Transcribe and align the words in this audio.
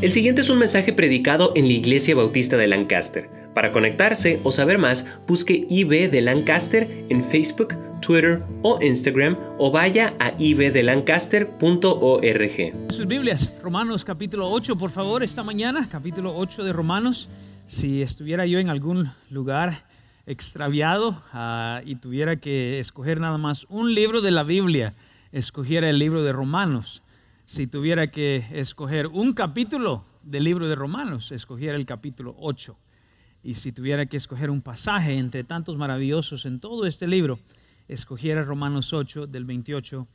El 0.00 0.12
siguiente 0.12 0.42
es 0.42 0.48
un 0.48 0.58
mensaje 0.58 0.92
predicado 0.92 1.50
en 1.56 1.66
la 1.66 1.72
Iglesia 1.72 2.14
Bautista 2.14 2.56
de 2.56 2.68
Lancaster. 2.68 3.28
Para 3.52 3.72
conectarse 3.72 4.38
o 4.44 4.52
saber 4.52 4.78
más, 4.78 5.04
busque 5.26 5.66
IB 5.68 6.08
de 6.08 6.20
Lancaster 6.20 7.04
en 7.08 7.24
Facebook, 7.24 7.74
Twitter 8.00 8.40
o 8.62 8.80
Instagram 8.80 9.36
o 9.58 9.72
vaya 9.72 10.14
a 10.20 10.34
ibdelancaster.org. 10.38 12.92
Sus 12.94 13.08
Biblias, 13.08 13.52
Romanos 13.60 14.04
capítulo 14.04 14.48
8, 14.48 14.78
por 14.78 14.90
favor, 14.90 15.24
esta 15.24 15.42
mañana, 15.42 15.88
capítulo 15.90 16.32
8 16.36 16.62
de 16.62 16.72
Romanos. 16.72 17.28
Si 17.66 18.00
estuviera 18.00 18.46
yo 18.46 18.60
en 18.60 18.68
algún 18.68 19.10
lugar 19.30 19.84
extraviado 20.26 21.20
uh, 21.34 21.80
y 21.84 21.96
tuviera 21.96 22.36
que 22.36 22.78
escoger 22.78 23.18
nada 23.18 23.38
más 23.38 23.66
un 23.68 23.96
libro 23.96 24.20
de 24.20 24.30
la 24.30 24.44
Biblia, 24.44 24.94
escogiera 25.32 25.90
el 25.90 25.98
libro 25.98 26.22
de 26.22 26.32
Romanos 26.32 27.02
si 27.48 27.66
tuviera 27.66 28.10
que 28.10 28.44
escoger 28.52 29.06
un 29.06 29.32
capítulo 29.32 30.04
del 30.22 30.44
libro 30.44 30.68
de 30.68 30.74
Romanos, 30.74 31.32
escogiera 31.32 31.78
el 31.78 31.86
capítulo 31.86 32.36
8. 32.38 32.76
Y 33.42 33.54
si 33.54 33.72
tuviera 33.72 34.04
que 34.04 34.18
escoger 34.18 34.50
un 34.50 34.60
pasaje 34.60 35.16
entre 35.16 35.44
tantos 35.44 35.78
maravillosos 35.78 36.44
en 36.44 36.60
todo 36.60 36.84
este 36.84 37.08
libro, 37.08 37.38
escogiera 37.88 38.44
Romanos 38.44 38.92
8 38.92 39.26
del 39.28 39.46
28 39.46 40.06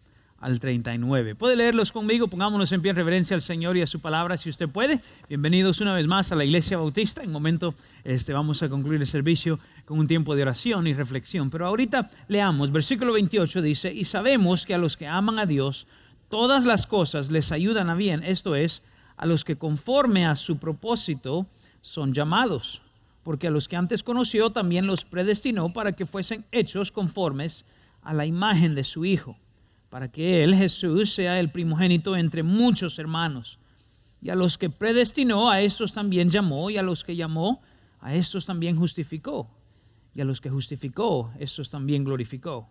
al 0.41 0.59
39. 0.59 1.33
¿Puede 1.33 1.55
leerlos 1.55 1.91
conmigo? 1.91 2.27
Pongámonos 2.27 2.71
en 2.71 2.83
pie 2.83 2.91
en 2.91 2.97
reverencia 2.97 3.35
al 3.35 3.41
Señor 3.41 3.77
y 3.77 3.81
a 3.81 3.87
su 3.87 3.99
palabra 3.99 4.37
si 4.37 4.51
usted 4.51 4.69
puede. 4.69 5.01
Bienvenidos 5.27 5.81
una 5.81 5.95
vez 5.95 6.05
más 6.05 6.31
a 6.31 6.35
la 6.35 6.45
Iglesia 6.45 6.77
Bautista. 6.77 7.23
En 7.23 7.31
momento 7.31 7.73
este, 8.03 8.31
vamos 8.31 8.61
a 8.61 8.69
concluir 8.69 9.01
el 9.01 9.07
servicio 9.07 9.59
con 9.85 9.97
un 9.97 10.07
tiempo 10.07 10.35
de 10.35 10.43
oración 10.43 10.85
y 10.85 10.93
reflexión. 10.93 11.49
Pero 11.49 11.65
ahorita 11.65 12.11
leamos, 12.27 12.71
versículo 12.71 13.13
28 13.13 13.59
dice, 13.63 13.91
y 13.91 14.05
sabemos 14.05 14.67
que 14.67 14.75
a 14.75 14.77
los 14.77 14.95
que 14.95 15.07
aman 15.07 15.39
a 15.39 15.47
Dios, 15.47 15.87
todas 16.33 16.65
las 16.65 16.87
cosas 16.87 17.29
les 17.29 17.51
ayudan 17.51 17.91
a 17.91 17.93
bien, 17.93 18.23
esto 18.23 18.55
es, 18.55 18.81
a 19.17 19.27
los 19.27 19.43
que 19.45 19.55
conforme 19.55 20.25
a 20.25 20.35
su 20.35 20.57
propósito 20.57 21.45
son 21.81 22.11
llamados, 22.11 22.81
porque 23.21 23.45
a 23.45 23.51
los 23.51 23.67
que 23.67 23.75
antes 23.75 24.01
conoció 24.01 24.49
también 24.49 24.87
los 24.87 25.05
predestinó 25.05 25.71
para 25.73 25.91
que 25.91 26.07
fuesen 26.07 26.43
hechos 26.51 26.91
conformes 26.91 27.65
a 28.01 28.15
la 28.15 28.25
imagen 28.25 28.73
de 28.73 28.83
su 28.83 29.05
Hijo, 29.05 29.37
para 29.91 30.07
que 30.07 30.43
Él, 30.43 30.55
Jesús, 30.55 31.13
sea 31.13 31.39
el 31.39 31.51
primogénito 31.51 32.17
entre 32.17 32.41
muchos 32.41 32.97
hermanos. 32.97 33.59
Y 34.19 34.31
a 34.31 34.35
los 34.35 34.57
que 34.57 34.71
predestinó, 34.71 35.51
a 35.51 35.61
estos 35.61 35.93
también 35.93 36.31
llamó, 36.31 36.71
y 36.71 36.77
a 36.77 36.81
los 36.81 37.03
que 37.03 37.15
llamó, 37.15 37.61
a 38.01 38.15
estos 38.15 38.47
también 38.47 38.75
justificó, 38.75 39.47
y 40.15 40.21
a 40.21 40.25
los 40.25 40.41
que 40.41 40.49
justificó, 40.49 41.31
estos 41.37 41.69
también 41.69 42.03
glorificó. 42.03 42.67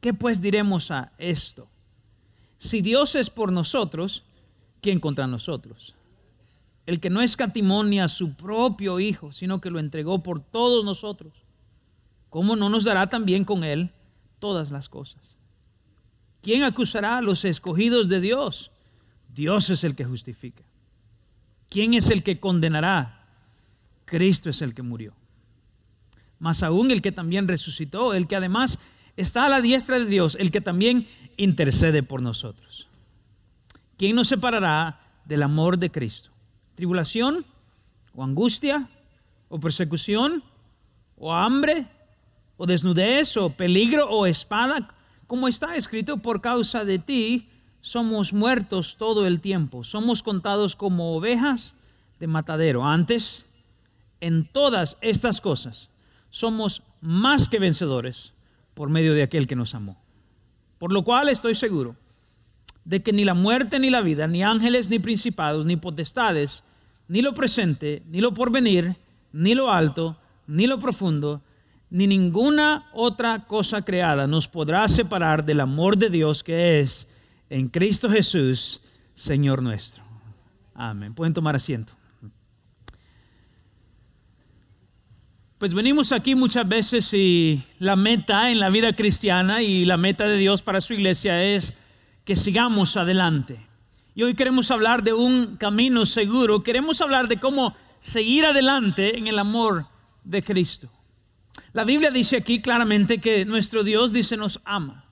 ¿Qué 0.00 0.14
pues 0.14 0.40
diremos 0.40 0.90
a 0.90 1.12
esto? 1.18 1.68
Si 2.64 2.80
Dios 2.80 3.14
es 3.14 3.28
por 3.28 3.52
nosotros, 3.52 4.22
¿quién 4.80 4.98
contra 4.98 5.26
nosotros? 5.26 5.94
El 6.86 6.98
que 6.98 7.10
no 7.10 7.20
escatimonia 7.20 8.04
a 8.04 8.08
su 8.08 8.32
propio 8.32 9.00
Hijo, 9.00 9.32
sino 9.32 9.60
que 9.60 9.68
lo 9.68 9.78
entregó 9.78 10.22
por 10.22 10.40
todos 10.40 10.82
nosotros, 10.82 11.34
¿cómo 12.30 12.56
no 12.56 12.70
nos 12.70 12.84
dará 12.84 13.10
también 13.10 13.44
con 13.44 13.64
Él 13.64 13.90
todas 14.38 14.70
las 14.70 14.88
cosas? 14.88 15.20
¿Quién 16.40 16.62
acusará 16.62 17.18
a 17.18 17.22
los 17.22 17.44
escogidos 17.44 18.08
de 18.08 18.22
Dios? 18.22 18.70
Dios 19.34 19.68
es 19.68 19.84
el 19.84 19.94
que 19.94 20.06
justifica. 20.06 20.62
¿Quién 21.68 21.92
es 21.92 22.08
el 22.08 22.22
que 22.22 22.40
condenará? 22.40 23.26
Cristo 24.06 24.48
es 24.48 24.62
el 24.62 24.72
que 24.72 24.80
murió. 24.80 25.12
Más 26.38 26.62
aún 26.62 26.90
el 26.90 27.02
que 27.02 27.12
también 27.12 27.46
resucitó, 27.46 28.14
el 28.14 28.26
que 28.26 28.36
además 28.36 28.78
está 29.18 29.44
a 29.44 29.48
la 29.50 29.60
diestra 29.60 29.98
de 29.98 30.06
Dios, 30.06 30.34
el 30.40 30.50
que 30.50 30.62
también 30.62 31.06
intercede 31.36 32.02
por 32.02 32.22
nosotros. 32.22 32.88
¿Quién 33.96 34.16
nos 34.16 34.28
separará 34.28 35.00
del 35.24 35.42
amor 35.42 35.78
de 35.78 35.90
Cristo? 35.90 36.30
¿Tribulación 36.74 37.46
o 38.14 38.24
angustia 38.24 38.88
o 39.48 39.60
persecución 39.60 40.42
o 41.16 41.32
hambre 41.32 41.86
o 42.56 42.66
desnudez 42.66 43.36
o 43.36 43.50
peligro 43.50 44.08
o 44.10 44.26
espada? 44.26 44.88
Como 45.26 45.48
está 45.48 45.76
escrito, 45.76 46.18
por 46.18 46.40
causa 46.40 46.84
de 46.84 46.98
ti 46.98 47.48
somos 47.80 48.32
muertos 48.32 48.96
todo 48.98 49.26
el 49.26 49.40
tiempo, 49.40 49.84
somos 49.84 50.22
contados 50.22 50.74
como 50.74 51.14
ovejas 51.14 51.74
de 52.18 52.26
matadero. 52.26 52.84
Antes, 52.84 53.44
en 54.20 54.46
todas 54.46 54.96
estas 55.00 55.40
cosas, 55.40 55.88
somos 56.30 56.82
más 57.00 57.48
que 57.48 57.58
vencedores 57.58 58.32
por 58.74 58.88
medio 58.88 59.14
de 59.14 59.22
aquel 59.22 59.46
que 59.46 59.56
nos 59.56 59.74
amó. 59.74 60.03
Por 60.84 60.92
lo 60.92 61.02
cual 61.02 61.30
estoy 61.30 61.54
seguro 61.54 61.96
de 62.84 63.02
que 63.02 63.14
ni 63.14 63.24
la 63.24 63.32
muerte 63.32 63.78
ni 63.78 63.88
la 63.88 64.02
vida, 64.02 64.26
ni 64.26 64.42
ángeles, 64.42 64.90
ni 64.90 64.98
principados, 64.98 65.64
ni 65.64 65.76
potestades, 65.76 66.62
ni 67.08 67.22
lo 67.22 67.32
presente, 67.32 68.02
ni 68.10 68.20
lo 68.20 68.34
porvenir, 68.34 68.94
ni 69.32 69.54
lo 69.54 69.72
alto, 69.72 70.18
ni 70.46 70.66
lo 70.66 70.78
profundo, 70.78 71.40
ni 71.88 72.06
ninguna 72.06 72.90
otra 72.92 73.46
cosa 73.46 73.82
creada 73.82 74.26
nos 74.26 74.46
podrá 74.46 74.86
separar 74.86 75.46
del 75.46 75.60
amor 75.60 75.96
de 75.96 76.10
Dios 76.10 76.44
que 76.44 76.80
es 76.80 77.06
en 77.48 77.68
Cristo 77.68 78.10
Jesús, 78.10 78.82
Señor 79.14 79.62
nuestro. 79.62 80.04
Amén. 80.74 81.14
Pueden 81.14 81.32
tomar 81.32 81.56
asiento. 81.56 81.94
Pues 85.64 85.72
venimos 85.72 86.12
aquí 86.12 86.34
muchas 86.34 86.68
veces 86.68 87.08
y 87.14 87.62
la 87.78 87.96
meta 87.96 88.50
en 88.50 88.60
la 88.60 88.68
vida 88.68 88.94
cristiana 88.94 89.62
y 89.62 89.86
la 89.86 89.96
meta 89.96 90.28
de 90.28 90.36
Dios 90.36 90.60
para 90.60 90.82
su 90.82 90.92
iglesia 90.92 91.42
es 91.42 91.72
que 92.26 92.36
sigamos 92.36 92.98
adelante. 92.98 93.66
Y 94.14 94.24
hoy 94.24 94.34
queremos 94.34 94.70
hablar 94.70 95.02
de 95.02 95.14
un 95.14 95.56
camino 95.56 96.04
seguro, 96.04 96.62
queremos 96.62 97.00
hablar 97.00 97.28
de 97.28 97.40
cómo 97.40 97.74
seguir 98.02 98.44
adelante 98.44 99.16
en 99.16 99.26
el 99.26 99.38
amor 99.38 99.86
de 100.22 100.42
Cristo. 100.42 100.90
La 101.72 101.84
Biblia 101.84 102.10
dice 102.10 102.36
aquí 102.36 102.60
claramente 102.60 103.18
que 103.18 103.46
nuestro 103.46 103.84
Dios 103.84 104.12
dice 104.12 104.36
nos 104.36 104.60
ama. 104.66 105.06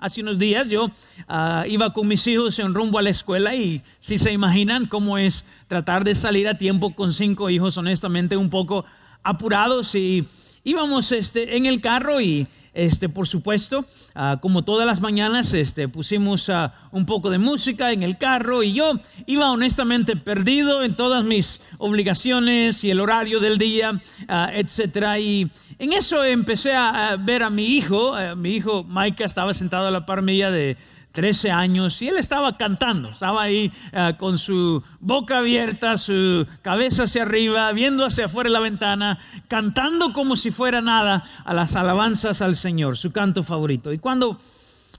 Hace 0.00 0.22
unos 0.22 0.40
días 0.40 0.68
yo 0.68 0.90
ah, 1.28 1.66
iba 1.68 1.92
con 1.92 2.08
mis 2.08 2.26
hijos 2.26 2.58
en 2.58 2.74
rumbo 2.74 2.98
a 2.98 3.02
la 3.02 3.10
escuela 3.10 3.54
y 3.54 3.80
si 4.00 4.18
se 4.18 4.32
imaginan 4.32 4.86
cómo 4.86 5.18
es 5.18 5.44
tratar 5.68 6.02
de 6.02 6.16
salir 6.16 6.48
a 6.48 6.58
tiempo 6.58 6.96
con 6.96 7.12
cinco 7.12 7.48
hijos, 7.48 7.78
honestamente 7.78 8.36
un 8.36 8.50
poco 8.50 8.84
apurados 9.24 9.94
y 9.94 10.28
íbamos 10.62 11.10
este, 11.12 11.56
en 11.56 11.66
el 11.66 11.80
carro 11.80 12.20
y 12.20 12.46
este, 12.74 13.08
por 13.08 13.28
supuesto, 13.28 13.86
ah, 14.16 14.38
como 14.42 14.64
todas 14.64 14.84
las 14.84 15.00
mañanas, 15.00 15.52
este, 15.54 15.86
pusimos 15.88 16.48
ah, 16.48 16.74
un 16.90 17.06
poco 17.06 17.30
de 17.30 17.38
música 17.38 17.92
en 17.92 18.02
el 18.02 18.18
carro 18.18 18.64
y 18.64 18.72
yo 18.72 18.94
iba 19.26 19.50
honestamente 19.52 20.16
perdido 20.16 20.82
en 20.82 20.96
todas 20.96 21.24
mis 21.24 21.60
obligaciones 21.78 22.82
y 22.82 22.90
el 22.90 23.00
horario 23.00 23.38
del 23.38 23.58
día, 23.58 23.92
uh, 23.92 24.50
etcétera. 24.52 25.20
Y 25.20 25.48
en 25.78 25.92
eso 25.92 26.24
empecé 26.24 26.74
a, 26.74 27.16
ver 27.16 27.44
a 27.44 27.50
mi 27.50 27.64
hijo, 27.76 28.14
mi 28.36 28.54
hijo 28.54 28.82
Micah 28.82 29.24
estaba 29.24 29.54
sentado 29.54 29.86
a 29.86 29.92
la 29.92 30.04
par 30.04 30.22
mía 30.22 30.50
de 30.50 30.76
13 31.14 31.52
años 31.52 32.02
y 32.02 32.08
él 32.08 32.16
estaba 32.16 32.56
cantando, 32.56 33.10
estaba 33.10 33.42
ahí 33.42 33.72
eh, 33.92 34.14
con 34.18 34.36
su 34.36 34.82
boca 34.98 35.38
abierta, 35.38 35.96
su 35.96 36.44
cabeza 36.60 37.04
hacia 37.04 37.22
arriba, 37.22 37.70
viendo 37.72 38.04
hacia 38.04 38.24
afuera 38.24 38.50
la 38.50 38.58
ventana, 38.58 39.20
cantando 39.46 40.12
como 40.12 40.34
si 40.34 40.50
fuera 40.50 40.82
nada 40.82 41.22
a 41.44 41.54
las 41.54 41.76
alabanzas 41.76 42.42
al 42.42 42.56
Señor, 42.56 42.96
su 42.96 43.12
canto 43.12 43.44
favorito. 43.44 43.92
Y 43.92 43.98
cuando 43.98 44.40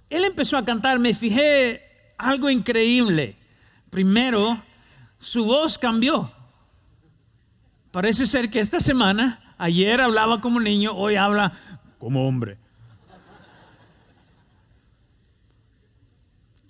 él 0.09 0.23
empezó 0.23 0.55
a 0.55 0.63
cantar, 0.63 0.99
me 0.99 1.13
fijé 1.13 1.81
algo 2.17 2.49
increíble. 2.49 3.35
Primero, 3.89 4.63
su 5.19 5.43
voz 5.43 5.77
cambió. 5.77 6.31
Parece 7.91 8.25
ser 8.25 8.49
que 8.49 8.61
esta 8.61 8.79
semana, 8.79 9.53
ayer 9.57 9.99
hablaba 9.99 10.39
como 10.39 10.61
niño, 10.61 10.93
hoy 10.93 11.17
habla 11.17 11.51
como 11.99 12.25
hombre. 12.25 12.57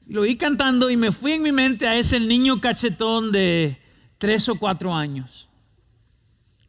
Lo 0.07 0.21
oí 0.21 0.35
cantando 0.35 0.89
y 0.89 0.97
me 0.97 1.11
fui 1.11 1.33
en 1.33 1.41
mi 1.41 1.51
mente 1.51 1.87
a 1.87 1.95
ese 1.95 2.19
niño 2.19 2.61
cachetón 2.61 3.31
de 3.31 3.79
tres 4.17 4.47
o 4.49 4.55
cuatro 4.55 4.93
años, 4.93 5.47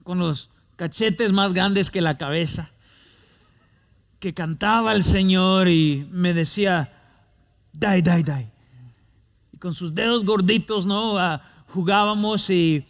con 0.05 0.19
los 0.19 0.51
cachetes 0.77 1.33
más 1.33 1.53
grandes 1.53 1.91
que 1.91 2.01
la 2.01 2.17
cabeza, 2.17 2.71
que 4.21 4.33
cantaba 4.33 4.91
al 4.91 5.03
Señor 5.03 5.69
y 5.69 6.09
me 6.11 6.33
decía, 6.33 6.93
dai, 7.73 8.01
dai, 8.01 8.23
dai. 8.23 8.51
Y 9.53 9.59
con 9.59 9.75
sus 9.75 9.95
dedos 9.95 10.25
gorditos, 10.25 10.87
¿no? 10.87 11.19
Ah, 11.19 11.43
jugábamos 11.69 12.49
y 12.49 12.87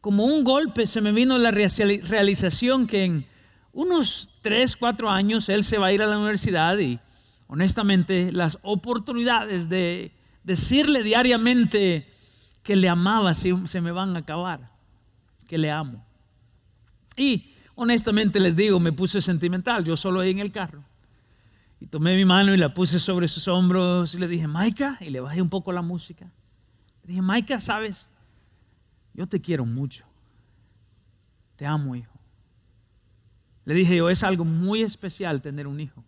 como 0.00 0.24
un 0.24 0.44
golpe 0.44 0.86
se 0.86 1.02
me 1.02 1.12
vino 1.12 1.36
la 1.36 1.50
realización 1.50 2.86
que 2.86 3.04
en 3.04 3.26
unos 3.72 4.30
tres, 4.40 4.76
cuatro 4.76 5.10
años 5.10 5.48
él 5.50 5.62
se 5.62 5.76
va 5.76 5.88
a 5.88 5.92
ir 5.92 6.02
a 6.02 6.06
la 6.06 6.16
universidad 6.18 6.78
y 6.78 6.98
honestamente, 7.48 8.30
las 8.30 8.58
oportunidades 8.62 9.68
de 9.68 10.12
decirle 10.44 11.02
diariamente 11.02 12.08
que 12.62 12.76
le 12.76 12.88
amaba 12.88 13.34
se, 13.34 13.52
me 13.80 13.90
van 13.90 14.14
a 14.14 14.20
acabar, 14.20 14.70
que 15.46 15.58
le 15.58 15.70
amo. 15.70 16.04
Y 17.16 17.50
honestamente 17.74 18.38
les 18.38 18.54
digo, 18.54 18.78
me 18.78 18.92
puse 18.92 19.20
sentimental, 19.20 19.84
yo 19.84 19.96
solo 19.96 20.20
ahí 20.20 20.30
en 20.30 20.38
el 20.38 20.52
carro. 20.52 20.84
Y 21.80 21.86
tomé 21.86 22.14
mi 22.16 22.24
mano 22.24 22.54
y 22.54 22.56
la 22.56 22.74
puse 22.74 22.98
sobre 22.98 23.28
sus 23.28 23.48
hombros 23.48 24.14
y 24.14 24.18
le 24.18 24.28
dije, 24.28 24.46
Maika, 24.46 24.98
y 25.00 25.10
le 25.10 25.20
bajé 25.20 25.40
un 25.40 25.48
poco 25.48 25.72
la 25.72 25.82
música. 25.82 26.30
dije, 27.04 27.22
Maika, 27.22 27.60
¿sabes? 27.60 28.08
Yo 29.14 29.26
te 29.26 29.40
quiero 29.40 29.64
mucho. 29.64 30.04
Te 31.56 31.66
amo, 31.66 31.96
hijo. 31.96 32.12
Le 33.64 33.74
dije 33.74 33.96
yo, 33.96 34.10
es 34.10 34.22
algo 34.22 34.44
muy 34.44 34.82
especial 34.82 35.40
tener 35.40 35.66
un 35.66 35.80
hijo. 35.80 36.04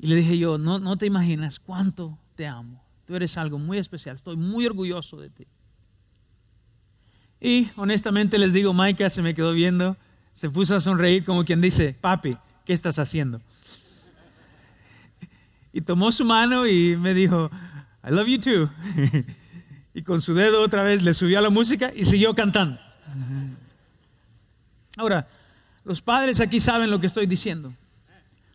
Y 0.00 0.06
le 0.06 0.16
dije 0.16 0.38
yo, 0.38 0.56
no, 0.56 0.78
no 0.78 0.96
te 0.96 1.04
imaginas 1.04 1.60
cuánto 1.60 2.18
te 2.34 2.46
amo. 2.46 2.82
Tú 3.06 3.14
eres 3.14 3.36
algo 3.36 3.58
muy 3.58 3.76
especial. 3.76 4.16
Estoy 4.16 4.36
muy 4.36 4.64
orgulloso 4.64 5.20
de 5.20 5.28
ti. 5.28 5.46
Y 7.38 7.68
honestamente 7.76 8.38
les 8.38 8.54
digo, 8.54 8.72
Maika 8.72 9.10
se 9.10 9.20
me 9.20 9.34
quedó 9.34 9.52
viendo, 9.52 9.96
se 10.32 10.48
puso 10.48 10.74
a 10.74 10.80
sonreír 10.80 11.24
como 11.24 11.44
quien 11.44 11.60
dice, 11.60 11.94
papi, 12.00 12.36
¿qué 12.64 12.72
estás 12.72 12.98
haciendo? 12.98 13.42
Y 15.72 15.82
tomó 15.82 16.12
su 16.12 16.24
mano 16.24 16.66
y 16.66 16.96
me 16.96 17.12
dijo, 17.14 17.50
I 18.02 18.10
love 18.10 18.26
you 18.26 18.40
too. 18.40 18.70
y 19.94 20.02
con 20.02 20.22
su 20.22 20.34
dedo 20.34 20.62
otra 20.62 20.82
vez 20.82 21.02
le 21.02 21.12
subió 21.12 21.38
a 21.38 21.42
la 21.42 21.50
música 21.50 21.92
y 21.94 22.06
siguió 22.06 22.34
cantando. 22.34 22.80
Ahora, 24.96 25.28
los 25.84 26.00
padres 26.00 26.40
aquí 26.40 26.58
saben 26.58 26.90
lo 26.90 27.00
que 27.00 27.06
estoy 27.06 27.26
diciendo. 27.26 27.72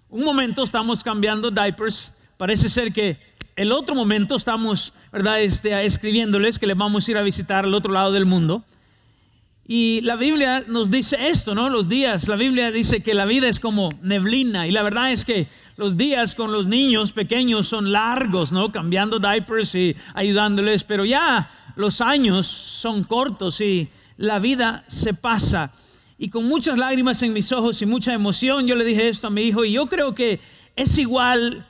Un 0.10 0.24
momento 0.24 0.64
estamos 0.64 1.04
cambiando 1.04 1.50
diapers, 1.50 2.12
parece 2.38 2.70
ser 2.70 2.94
que 2.94 3.18
el 3.56 3.72
otro 3.72 3.96
momento 3.96 4.36
estamos, 4.36 4.94
¿verdad?, 5.12 5.42
este, 5.42 5.86
escribiéndoles 5.86 6.60
que 6.60 6.68
les 6.68 6.78
vamos 6.78 7.08
a 7.08 7.12
ir 7.12 7.18
a 7.18 7.24
visitar 7.24 7.66
al 7.66 7.74
otro 7.74 7.92
lado 7.92 8.12
del 8.12 8.26
mundo. 8.26 8.64
Y 9.68 10.02
la 10.02 10.16
Biblia 10.16 10.64
nos 10.68 10.92
dice 10.92 11.30
esto, 11.30 11.56
¿no? 11.56 11.70
Los 11.70 11.90
días, 11.90 12.28
la 12.28 12.36
Biblia 12.36 12.72
dice 12.72 13.02
que 13.02 13.16
la 13.16 13.26
vida 13.26 13.48
es 13.48 13.60
como 13.60 13.90
neblina 14.04 14.68
y 14.68 14.72
la 14.72 14.84
verdad 14.84 15.12
es 15.12 15.26
que 15.26 15.48
los 15.76 15.98
días 15.98 16.36
con 16.36 16.52
los 16.52 16.68
niños 16.68 17.12
pequeños 17.12 17.68
son 17.68 17.92
largos, 17.92 18.52
¿no? 18.52 18.72
Cambiando 18.72 19.18
diapers 19.18 19.74
y 19.74 19.96
ayudándoles, 20.14 20.84
pero 20.84 21.04
ya 21.04 21.50
los 21.76 22.00
años 22.00 22.46
son 22.46 23.06
cortos 23.06 23.60
y 23.60 23.90
la 24.18 24.38
vida 24.38 24.86
se 24.88 25.16
pasa. 25.16 25.72
Y 26.18 26.30
con 26.30 26.46
muchas 26.46 26.78
lágrimas 26.78 27.22
en 27.24 27.34
mis 27.34 27.52
ojos 27.52 27.82
y 27.82 27.86
mucha 27.86 28.14
emoción, 28.14 28.68
yo 28.68 28.76
le 28.76 28.86
dije 28.86 29.10
esto 29.10 29.28
a 29.28 29.30
mi 29.30 29.42
hijo 29.44 29.66
y 29.66 29.74
yo 29.74 29.88
creo 29.88 30.16
que 30.16 30.40
es 30.76 30.98
igual 30.98 31.68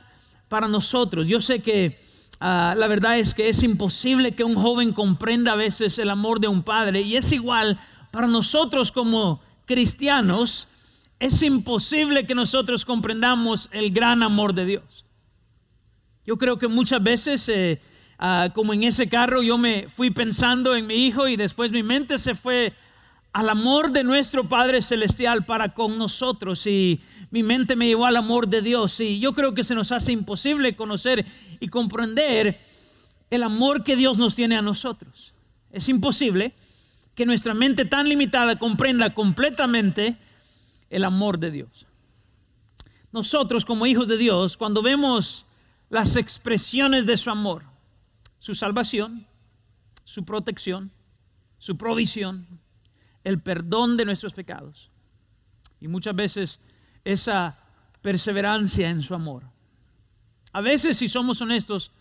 para 0.50 0.68
nosotros. 0.68 1.27
Yo 1.27 1.42
sé 1.42 1.62
que 1.62 1.97
Ah, 2.39 2.75
la 2.77 2.88
verdad 2.88 3.18
es 3.18 3.33
que 3.33 3.47
es 3.47 3.63
imposible 3.63 4.36
que 4.36 4.44
un 4.44 4.56
joven 4.56 4.92
comprenda 4.92 5.53
a 5.53 5.56
veces 5.56 5.97
el 6.00 6.09
amor 6.09 6.39
de 6.39 6.47
un 6.47 6.63
padre 6.63 7.01
y 7.01 7.15
es 7.15 7.31
igual 7.31 7.80
para 8.12 8.27
nosotros 8.27 8.92
como 8.92 9.42
cristianos, 9.65 10.68
es 11.19 11.41
imposible 11.41 12.25
que 12.25 12.36
nosotros 12.36 12.83
comprendamos 12.83 13.69
el 13.71 13.91
gran 13.91 14.21
amor 14.21 14.53
de 14.53 14.65
Dios. 14.65 15.06
Yo 16.25 16.38
creo 16.38 16.57
que 16.57 16.68
muchas 16.68 17.01
veces, 17.01 17.48
eh, 17.48 17.80
ah, 18.19 18.50
como 18.53 18.74
en 18.74 18.83
ese 18.83 19.07
carro, 19.07 19.41
yo 19.41 19.57
me 19.57 19.88
fui 19.88 20.12
pensando 20.12 20.75
en 20.75 20.88
mi 20.88 21.06
hijo 21.06 21.27
y 21.30 21.38
después 21.38 21.71
mi 21.71 21.83
mente 21.83 22.19
se 22.19 22.36
fue 22.36 22.74
al 23.36 23.50
amor 23.50 23.92
de 23.92 24.06
nuestro 24.06 24.48
Padre 24.48 24.82
Celestial 24.82 25.46
para 25.46 25.74
con 25.74 25.98
nosotros 25.98 26.66
y 26.68 27.02
mi 27.32 27.44
mente 27.44 27.76
me 27.76 27.86
llevó 27.86 28.06
al 28.06 28.16
amor 28.16 28.48
de 28.48 28.62
Dios 28.62 28.98
y 29.02 29.20
yo 29.20 29.34
creo 29.34 29.54
que 29.54 29.66
se 29.66 29.76
nos 29.76 29.92
hace 29.92 30.14
imposible 30.14 30.78
conocer 30.78 31.26
y 31.60 31.68
comprender 31.68 32.58
el 33.30 33.44
amor 33.44 33.84
que 33.84 33.98
Dios 33.98 34.18
nos 34.18 34.36
tiene 34.36 34.56
a 34.56 34.62
nosotros. 34.62 35.34
Es 35.74 35.90
imposible 35.90 36.54
que 37.14 37.26
nuestra 37.26 37.54
mente 37.54 37.84
tan 37.84 38.08
limitada 38.08 38.58
comprenda 38.58 39.14
completamente 39.14 40.18
el 40.90 41.04
amor 41.04 41.38
de 41.38 41.52
Dios. 41.52 41.86
Nosotros 43.12 43.66
como 43.66 43.86
hijos 43.86 44.08
de 44.08 44.18
Dios, 44.18 44.56
cuando 44.56 44.82
vemos 44.82 45.46
las 45.90 46.16
expresiones 46.16 47.06
de 47.06 47.18
su 47.18 47.30
amor, 47.30 47.64
su 48.40 48.56
salvación, 48.56 49.28
su 50.06 50.24
protección, 50.24 50.90
su 51.58 51.76
provisión, 51.76 52.64
el 53.25 53.42
perdón 53.42 53.98
de 53.98 54.06
nuestros 54.06 54.31
pecados 54.31 54.89
y 55.81 55.89
muchas 55.89 56.16
veces 56.16 56.60
esa 57.04 57.60
perseverancia 58.01 58.89
en 58.89 59.01
su 59.01 59.13
amor, 59.13 59.44
a 60.56 60.62
veces, 60.62 60.98
si 60.98 61.10
somos 61.10 61.42
honestos, 61.42 61.92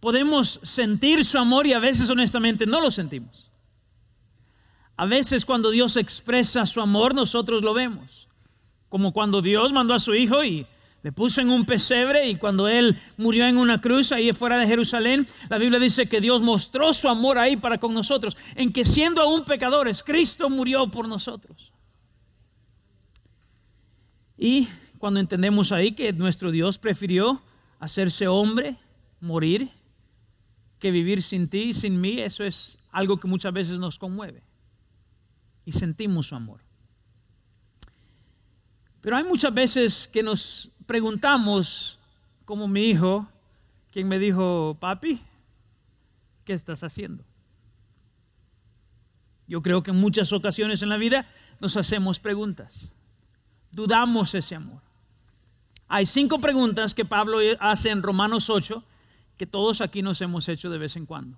podemos 0.00 0.58
sentir 0.62 1.22
su 1.22 1.36
amor 1.36 1.66
y 1.66 1.74
a 1.74 1.78
veces 1.78 2.08
honestamente 2.08 2.64
no 2.64 2.80
lo 2.80 2.90
sentimos. 2.90 3.50
A 4.96 5.04
veces 5.04 5.44
cuando 5.44 5.68
Dios 5.68 5.98
expresa 5.98 6.64
su 6.64 6.80
amor, 6.80 7.14
nosotros 7.14 7.60
lo 7.60 7.74
vemos. 7.74 8.26
Como 8.88 9.12
cuando 9.12 9.42
Dios 9.42 9.70
mandó 9.74 9.92
a 9.92 9.98
su 9.98 10.14
hijo 10.14 10.42
y 10.42 10.66
le 11.04 11.12
puso 11.12 11.42
en 11.42 11.50
un 11.50 11.66
pesebre 11.66 12.30
y 12.30 12.36
cuando 12.36 12.66
él 12.66 12.98
murió 13.18 13.46
en 13.46 13.58
una 13.58 13.78
cruz 13.78 14.10
ahí 14.10 14.32
fuera 14.32 14.56
de 14.56 14.66
Jerusalén, 14.66 15.28
la 15.50 15.58
Biblia 15.58 15.78
dice 15.78 16.08
que 16.08 16.18
Dios 16.18 16.40
mostró 16.40 16.94
su 16.94 17.10
amor 17.10 17.36
ahí 17.36 17.58
para 17.58 17.76
con 17.76 17.92
nosotros, 17.92 18.38
en 18.54 18.72
que 18.72 18.86
siendo 18.86 19.20
aún 19.20 19.44
pecadores, 19.44 20.02
Cristo 20.02 20.48
murió 20.48 20.90
por 20.90 21.06
nosotros. 21.06 21.72
Y 24.38 24.66
cuando 24.96 25.20
entendemos 25.20 25.72
ahí 25.72 25.92
que 25.92 26.10
nuestro 26.14 26.50
Dios 26.50 26.78
prefirió 26.78 27.42
hacerse 27.80 28.26
hombre, 28.26 28.78
morir, 29.20 29.70
que 30.78 30.90
vivir 30.90 31.22
sin 31.22 31.48
ti 31.48 31.64
y 31.64 31.74
sin 31.74 32.00
mí, 32.00 32.18
eso 32.18 32.44
es 32.44 32.78
algo 32.90 33.20
que 33.20 33.28
muchas 33.28 33.52
veces 33.52 33.78
nos 33.78 33.98
conmueve. 33.98 34.42
Y 35.66 35.72
sentimos 35.72 36.28
su 36.28 36.34
amor. 36.34 36.64
Pero 39.04 39.18
hay 39.18 39.24
muchas 39.24 39.52
veces 39.52 40.08
que 40.10 40.22
nos 40.22 40.70
preguntamos, 40.86 41.98
como 42.44 42.68
mi 42.68 42.90
hijo, 42.90 43.26
quien 43.90 44.08
me 44.08 44.18
dijo, 44.18 44.76
papi, 44.80 45.20
¿qué 46.44 46.52
estás 46.52 46.82
haciendo? 46.82 47.24
Yo 49.46 49.62
creo 49.62 49.82
que 49.82 49.90
en 49.90 50.00
muchas 50.00 50.32
ocasiones 50.32 50.82
en 50.82 50.88
la 50.88 50.96
vida 50.96 51.26
nos 51.60 51.76
hacemos 51.76 52.18
preguntas, 52.18 52.92
dudamos 53.70 54.34
ese 54.34 54.54
amor. 54.54 54.80
Hay 55.88 56.06
cinco 56.06 56.40
preguntas 56.40 56.94
que 56.94 57.04
Pablo 57.04 57.38
hace 57.60 57.90
en 57.90 58.02
Romanos 58.02 58.50
8 58.50 58.82
que 59.36 59.46
todos 59.46 59.80
aquí 59.80 60.02
nos 60.02 60.20
hemos 60.20 60.48
hecho 60.48 60.70
de 60.70 60.78
vez 60.78 60.96
en 60.96 61.06
cuando. 61.06 61.36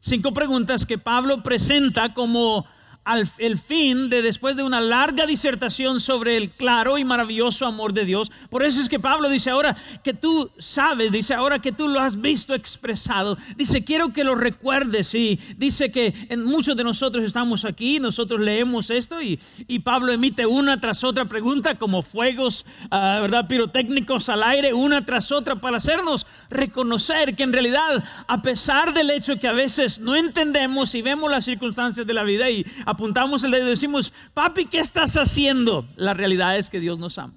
Cinco 0.00 0.34
preguntas 0.34 0.86
que 0.86 0.98
Pablo 0.98 1.42
presenta 1.42 2.12
como 2.14 2.66
al 3.04 3.28
el 3.38 3.58
fin 3.58 4.08
de 4.10 4.22
después 4.22 4.56
de 4.56 4.62
una 4.62 4.80
larga 4.80 5.26
disertación 5.26 6.00
sobre 6.00 6.36
el 6.36 6.50
claro 6.50 6.98
y 6.98 7.04
maravilloso 7.04 7.66
amor 7.66 7.92
de 7.92 8.04
Dios. 8.04 8.30
Por 8.50 8.62
eso 8.62 8.80
es 8.80 8.88
que 8.88 9.00
Pablo 9.00 9.28
dice 9.28 9.50
ahora 9.50 9.76
que 10.04 10.14
tú 10.14 10.50
sabes, 10.58 11.10
dice 11.12 11.34
ahora 11.34 11.60
que 11.60 11.72
tú 11.72 11.88
lo 11.88 12.00
has 12.00 12.20
visto 12.20 12.54
expresado. 12.54 13.36
Dice, 13.56 13.84
quiero 13.84 14.12
que 14.12 14.24
lo 14.24 14.34
recuerdes 14.34 15.14
y 15.14 15.40
dice 15.56 15.90
que 15.90 16.14
en 16.28 16.44
muchos 16.44 16.76
de 16.76 16.84
nosotros 16.84 17.24
estamos 17.24 17.64
aquí, 17.64 17.98
nosotros 17.98 18.40
leemos 18.40 18.90
esto 18.90 19.20
y, 19.20 19.40
y 19.66 19.80
Pablo 19.80 20.12
emite 20.12 20.46
una 20.46 20.80
tras 20.80 21.02
otra 21.04 21.24
pregunta 21.24 21.76
como 21.76 22.02
fuegos, 22.02 22.64
uh, 22.84 23.22
¿verdad? 23.22 23.48
Pirotécnicos 23.48 24.28
al 24.28 24.42
aire, 24.42 24.72
una 24.72 25.04
tras 25.04 25.32
otra 25.32 25.56
para 25.56 25.78
hacernos 25.78 26.26
reconocer 26.52 27.34
que 27.34 27.42
en 27.42 27.52
realidad, 27.52 28.04
a 28.26 28.42
pesar 28.42 28.94
del 28.94 29.10
hecho 29.10 29.38
que 29.38 29.48
a 29.48 29.52
veces 29.52 29.98
no 29.98 30.14
entendemos 30.16 30.94
y 30.94 31.02
vemos 31.02 31.30
las 31.30 31.44
circunstancias 31.44 32.06
de 32.06 32.14
la 32.14 32.22
vida 32.22 32.50
y 32.50 32.64
apuntamos 32.86 33.42
el 33.44 33.50
dedo 33.50 33.66
y 33.66 33.70
decimos, 33.70 34.12
papi, 34.34 34.66
¿qué 34.66 34.78
estás 34.78 35.16
haciendo? 35.16 35.88
La 35.96 36.14
realidad 36.14 36.56
es 36.56 36.70
que 36.70 36.80
Dios 36.80 36.98
nos 36.98 37.18
ama. 37.18 37.34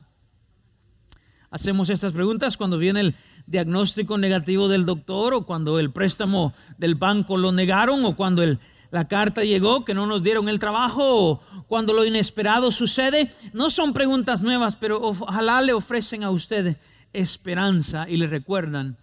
Hacemos 1.49 1.89
estas 1.89 2.11
preguntas 2.11 2.57
cuando 2.57 2.77
viene 2.77 2.99
el 2.99 3.15
diagnóstico 3.47 4.17
negativo 4.17 4.67
del 4.67 4.85
doctor 4.85 5.33
o 5.33 5.45
cuando 5.45 5.79
el 5.79 5.91
préstamo 5.91 6.53
del 6.77 6.95
banco 6.95 7.37
lo 7.37 7.51
negaron 7.51 8.03
o 8.05 8.15
cuando 8.15 8.43
la 8.91 9.07
carta 9.07 9.43
llegó 9.43 9.85
que 9.85 9.93
no 9.93 10.05
nos 10.05 10.23
dieron 10.23 10.49
el 10.49 10.59
trabajo 10.59 11.03
o 11.03 11.41
cuando 11.67 11.93
lo 11.93 12.05
inesperado 12.05 12.71
sucede. 12.71 13.31
No 13.53 13.69
son 13.69 13.93
preguntas 13.93 14.41
nuevas, 14.41 14.75
pero 14.75 15.01
ojalá 15.01 15.61
le 15.61 15.73
ofrecen 15.73 16.23
a 16.23 16.29
usted 16.29 16.77
esperanza 17.19 18.07
y 18.09 18.17
le 18.17 18.27
recuerdan 18.27 18.97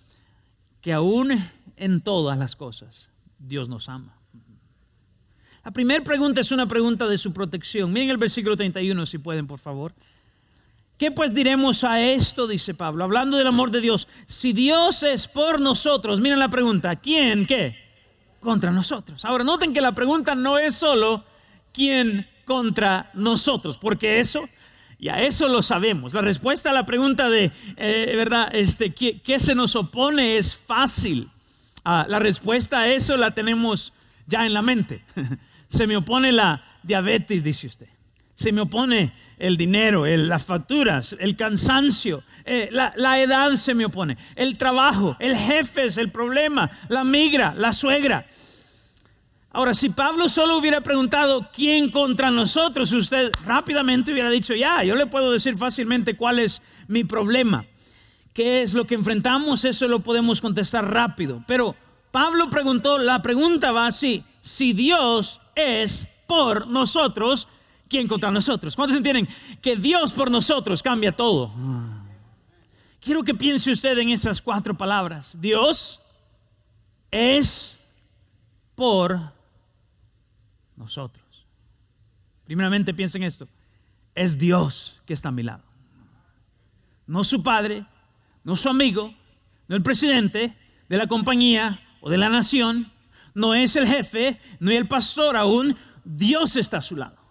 que 0.81 0.92
aún 0.92 1.50
en 1.76 2.00
todas 2.00 2.38
las 2.38 2.57
cosas 2.57 3.09
Dios 3.38 3.69
nos 3.69 3.88
ama. 3.88 4.16
La 5.64 5.71
primera 5.71 6.02
pregunta 6.02 6.40
es 6.40 6.50
una 6.50 6.66
pregunta 6.66 7.07
de 7.07 7.19
su 7.19 7.33
protección. 7.33 7.92
Miren 7.92 8.11
el 8.11 8.19
versículo 8.19 8.57
31 8.57 9.07
si 9.07 9.19
pueden, 9.19 9.47
por 9.47 9.61
favor. 9.61 9.95
¿Qué 10.99 11.11
pues 11.11 11.35
diremos 11.35 11.85
a 11.85 12.00
esto? 12.00 12.47
Dice 12.47 12.75
Pablo, 12.75 13.04
hablando 13.04 13.37
del 13.37 13.47
amor 13.47 13.71
de 13.71 13.81
Dios. 13.81 14.09
Si 14.26 14.52
Dios 14.52 15.02
es 15.02 15.28
por 15.28 15.61
nosotros, 15.61 16.21
miren 16.21 16.38
la 16.38 16.49
pregunta, 16.49 16.97
¿quién 16.97 17.47
qué? 17.47 17.76
Contra 18.40 18.71
nosotros. 18.71 19.25
Ahora, 19.25 19.45
noten 19.45 19.73
que 19.73 19.81
la 19.81 19.95
pregunta 19.95 20.35
no 20.35 20.59
es 20.59 20.75
solo 20.75 21.25
quién 21.73 22.28
contra 22.45 23.11
nosotros, 23.14 23.78
porque 23.78 24.21
eso, 24.21 24.49
ya 25.02 25.21
eso 25.21 25.49
lo 25.49 25.62
sabemos. 25.62 26.14
La 26.14 26.23
respuesta 26.23 26.71
a 26.71 26.73
la 26.73 26.87
pregunta 26.87 27.28
de, 27.28 27.50
eh, 27.76 28.14
¿verdad? 28.16 28.54
Este, 28.54 28.94
¿qué, 28.94 29.40
se 29.40 29.56
nos 29.56 29.75
opone? 29.75 30.38
Es 30.38 30.56
fácil. 30.56 31.28
Ah, 31.85 32.06
la 32.09 32.21
respuesta 32.21 32.82
a 32.82 32.88
eso 32.88 33.16
la 33.16 33.32
tenemos 33.32 33.92
ya 34.28 34.47
en 34.47 34.54
la 34.54 34.62
mente. 34.62 35.04
Se 35.68 35.88
me 35.88 35.97
opone 35.97 36.30
la 36.30 36.62
diabetes, 36.85 37.42
dice 37.42 37.66
usted. 37.66 37.88
Se 38.37 38.52
me 38.52 38.61
opone 38.61 39.12
el 39.38 39.56
dinero, 39.56 40.06
las 40.06 40.44
facturas, 40.44 41.16
el 41.18 41.35
cansancio, 41.35 42.23
eh, 42.44 42.68
la, 42.71 42.92
la 42.97 43.21
edad 43.21 43.54
se 43.56 43.75
me 43.75 43.85
opone, 43.85 44.16
el 44.37 44.59
trabajo, 44.59 45.16
el 45.18 45.37
jefe 45.37 45.85
es 45.85 45.97
el 45.97 46.11
problema, 46.11 46.71
la 46.88 47.04
migra, 47.04 47.54
la 47.56 47.73
suegra. 47.73 48.26
Ahora, 49.54 49.75
si 49.75 49.90
Pablo 49.90 50.30
solo 50.30 50.56
hubiera 50.56 50.80
preguntado 50.80 51.50
quién 51.52 51.90
contra 51.90 52.30
nosotros, 52.30 52.90
usted 52.92 53.30
rápidamente 53.44 54.11
hubiera 54.11 54.30
dicho, 54.30 54.54
ya, 54.54 54.82
yo 54.82 54.94
le 54.94 55.06
puedo 55.06 55.30
decir 55.30 55.59
fácilmente 55.59 56.16
cuál 56.16 56.38
es 56.38 56.62
mi 56.88 57.04
problema. 57.04 57.66
¿Qué 58.32 58.62
es 58.62 58.73
lo 58.73 58.87
que 58.87 58.94
enfrentamos? 58.94 59.66
Eso 59.66 59.88
lo 59.88 60.00
podemos 60.00 60.40
contestar 60.40 60.90
rápido. 60.90 61.44
Pero 61.47 61.76
Pablo 62.11 62.49
preguntó, 62.49 62.97
la 62.97 63.21
pregunta 63.21 63.73
va 63.73 63.87
así, 63.87 64.25
si 64.40 64.73
Dios 64.73 65.38
es 65.54 66.06
por 66.26 66.66
nosotros, 66.66 67.47
¿quién 67.90 68.09
contra 68.09 68.30
nosotros? 68.30 68.75
¿Cuántos 68.75 68.97
entienden 68.97 69.28
que 69.61 69.76
Dios 69.76 70.12
por 70.12 70.30
nosotros 70.30 70.82
cambia 70.82 71.12
todo? 71.12 71.52
Quiero 73.02 73.23
que 73.23 73.35
piense 73.35 73.71
usted 73.71 73.99
en 73.99 74.09
esas 74.09 74.40
cuatro 74.40 74.75
palabras. 74.75 75.37
Dios 75.38 76.00
es 77.11 77.76
por 78.75 79.12
nosotros. 79.12 79.42
Primeramente 82.45 82.93
piensen 82.95 83.23
esto. 83.23 83.49
Es 84.15 84.39
Dios 84.39 85.01
que 85.07 85.15
está 85.15 85.29
a 85.29 85.33
mi 85.33 85.43
lado. 85.43 85.62
No 87.07 87.25
su 87.25 87.43
padre, 87.43 87.87
no 88.45 88.57
su 88.57 88.69
amigo, 88.69 89.15
no 89.69 89.77
el 89.77 89.83
presidente 89.83 90.57
de 90.89 90.97
la 90.97 91.07
compañía 91.07 91.81
o 92.01 92.11
de 92.11 92.19
la 92.19 92.29
nación, 92.29 92.93
no 93.35 93.55
es 93.55 93.77
el 93.77 93.87
jefe, 93.87 94.39
no 94.61 94.71
es 94.71 94.77
el 94.77 94.89
pastor 94.89 95.37
aún, 95.37 95.77
Dios 96.05 96.57
está 96.57 96.79
a 96.79 96.83
su 96.83 96.97
lado. 96.97 97.22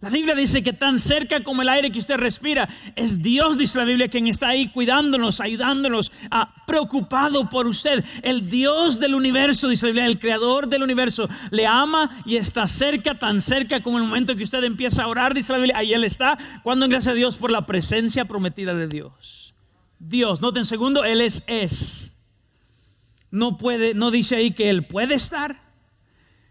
La 0.00 0.08
Biblia 0.08 0.34
dice 0.34 0.62
que 0.62 0.72
tan 0.72 0.98
cerca 0.98 1.44
como 1.44 1.60
el 1.60 1.68
aire 1.68 1.92
que 1.92 1.98
usted 1.98 2.16
respira, 2.16 2.66
es 2.96 3.20
Dios, 3.20 3.58
dice 3.58 3.76
la 3.76 3.84
Biblia, 3.84 4.08
quien 4.08 4.28
está 4.28 4.48
ahí 4.48 4.68
cuidándonos, 4.68 5.40
ayudándonos, 5.40 6.10
ah, 6.30 6.54
preocupado 6.66 7.50
por 7.50 7.66
usted. 7.66 8.02
El 8.22 8.48
Dios 8.48 8.98
del 8.98 9.14
universo, 9.14 9.68
dice 9.68 9.86
la 9.86 9.92
Biblia, 9.92 10.06
el 10.06 10.18
creador 10.18 10.68
del 10.68 10.82
universo, 10.82 11.28
le 11.50 11.66
ama 11.66 12.22
y 12.24 12.36
está 12.36 12.66
cerca, 12.66 13.18
tan 13.18 13.42
cerca 13.42 13.82
como 13.82 13.98
el 13.98 14.04
momento 14.04 14.34
que 14.36 14.44
usted 14.44 14.64
empieza 14.64 15.02
a 15.02 15.06
orar, 15.06 15.34
dice 15.34 15.52
la 15.52 15.58
Biblia, 15.58 15.76
ahí 15.76 15.92
Él 15.92 16.04
está, 16.04 16.38
cuando 16.62 16.88
gracias 16.88 17.12
a 17.12 17.16
Dios 17.16 17.36
por 17.36 17.50
la 17.50 17.66
presencia 17.66 18.24
prometida 18.24 18.74
de 18.74 18.88
Dios. 18.88 19.52
Dios, 19.98 20.40
noten 20.40 20.64
segundo, 20.64 21.04
Él 21.04 21.20
es 21.20 21.42
es. 21.46 22.14
No 23.30 23.58
puede, 23.58 23.92
no 23.92 24.10
dice 24.10 24.36
ahí 24.36 24.52
que 24.52 24.70
Él 24.70 24.86
puede 24.86 25.14
estar 25.14 25.69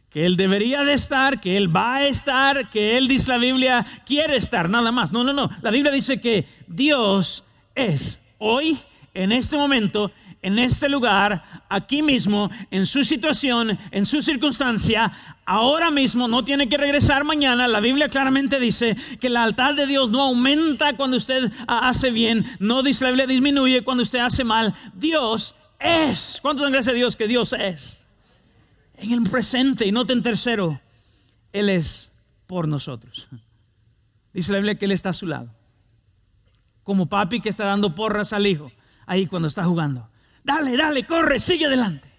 que 0.09 0.25
Él 0.25 0.37
debería 0.37 0.83
de 0.83 0.93
estar, 0.93 1.39
que 1.39 1.55
Él 1.57 1.75
va 1.75 1.97
a 1.97 2.07
estar, 2.07 2.69
que 2.69 2.97
Él, 2.97 3.07
dice 3.07 3.29
la 3.29 3.37
Biblia, 3.37 3.85
quiere 4.05 4.37
estar, 4.37 4.69
nada 4.69 4.91
más. 4.91 5.11
No, 5.11 5.23
no, 5.23 5.33
no. 5.33 5.49
La 5.61 5.71
Biblia 5.71 5.91
dice 5.91 6.19
que 6.19 6.47
Dios 6.67 7.43
es 7.75 8.19
hoy, 8.39 8.79
en 9.13 9.31
este 9.31 9.57
momento, 9.57 10.11
en 10.41 10.57
este 10.57 10.87
lugar, 10.87 11.43
aquí 11.67 12.01
mismo, 12.01 12.49
en 12.71 12.85
su 12.85 13.03
situación, 13.03 13.77
en 13.91 14.05
su 14.05 14.21
circunstancia, 14.21 15.11
ahora 15.45 15.91
mismo, 15.91 16.27
no 16.27 16.43
tiene 16.43 16.69
que 16.69 16.77
regresar 16.77 17.23
mañana. 17.23 17.67
La 17.67 17.79
Biblia 17.79 18.09
claramente 18.09 18.59
dice 18.59 18.95
que 19.19 19.29
la 19.29 19.43
altar 19.43 19.75
de 19.75 19.85
Dios 19.85 20.09
no 20.09 20.21
aumenta 20.21 20.93
cuando 20.93 21.17
usted 21.17 21.51
hace 21.67 22.11
bien, 22.11 22.45
no 22.59 22.83
dice 22.83 23.03
la 23.03 23.11
Biblia 23.11 23.27
disminuye 23.27 23.83
cuando 23.83 24.03
usted 24.03 24.19
hace 24.19 24.43
mal. 24.43 24.73
Dios 24.93 25.55
es. 25.79 26.39
¿Cuánto 26.41 26.63
dan 26.63 26.71
gracias 26.71 26.93
a 26.93 26.97
Dios 26.97 27.15
que 27.15 27.27
Dios 27.27 27.53
es? 27.53 27.98
En 29.01 29.11
el 29.11 29.29
presente 29.29 29.85
y 29.85 29.91
noten 29.91 30.21
tercero, 30.21 30.79
Él 31.51 31.69
es 31.69 32.09
por 32.47 32.67
nosotros. 32.67 33.27
Dice 34.33 34.51
la 34.51 34.59
Biblia 34.59 34.75
que 34.75 34.85
Él 34.85 34.91
está 34.91 35.09
a 35.09 35.13
su 35.13 35.25
lado. 35.25 35.49
Como 36.83 37.07
papi 37.07 37.41
que 37.41 37.49
está 37.49 37.65
dando 37.65 37.95
porras 37.95 38.33
al 38.33 38.47
hijo 38.47 38.71
ahí 39.05 39.25
cuando 39.25 39.47
está 39.47 39.63
jugando. 39.63 40.09
Dale, 40.43 40.75
dale, 40.77 41.05
corre, 41.05 41.39
sigue 41.39 41.65
adelante. 41.65 42.09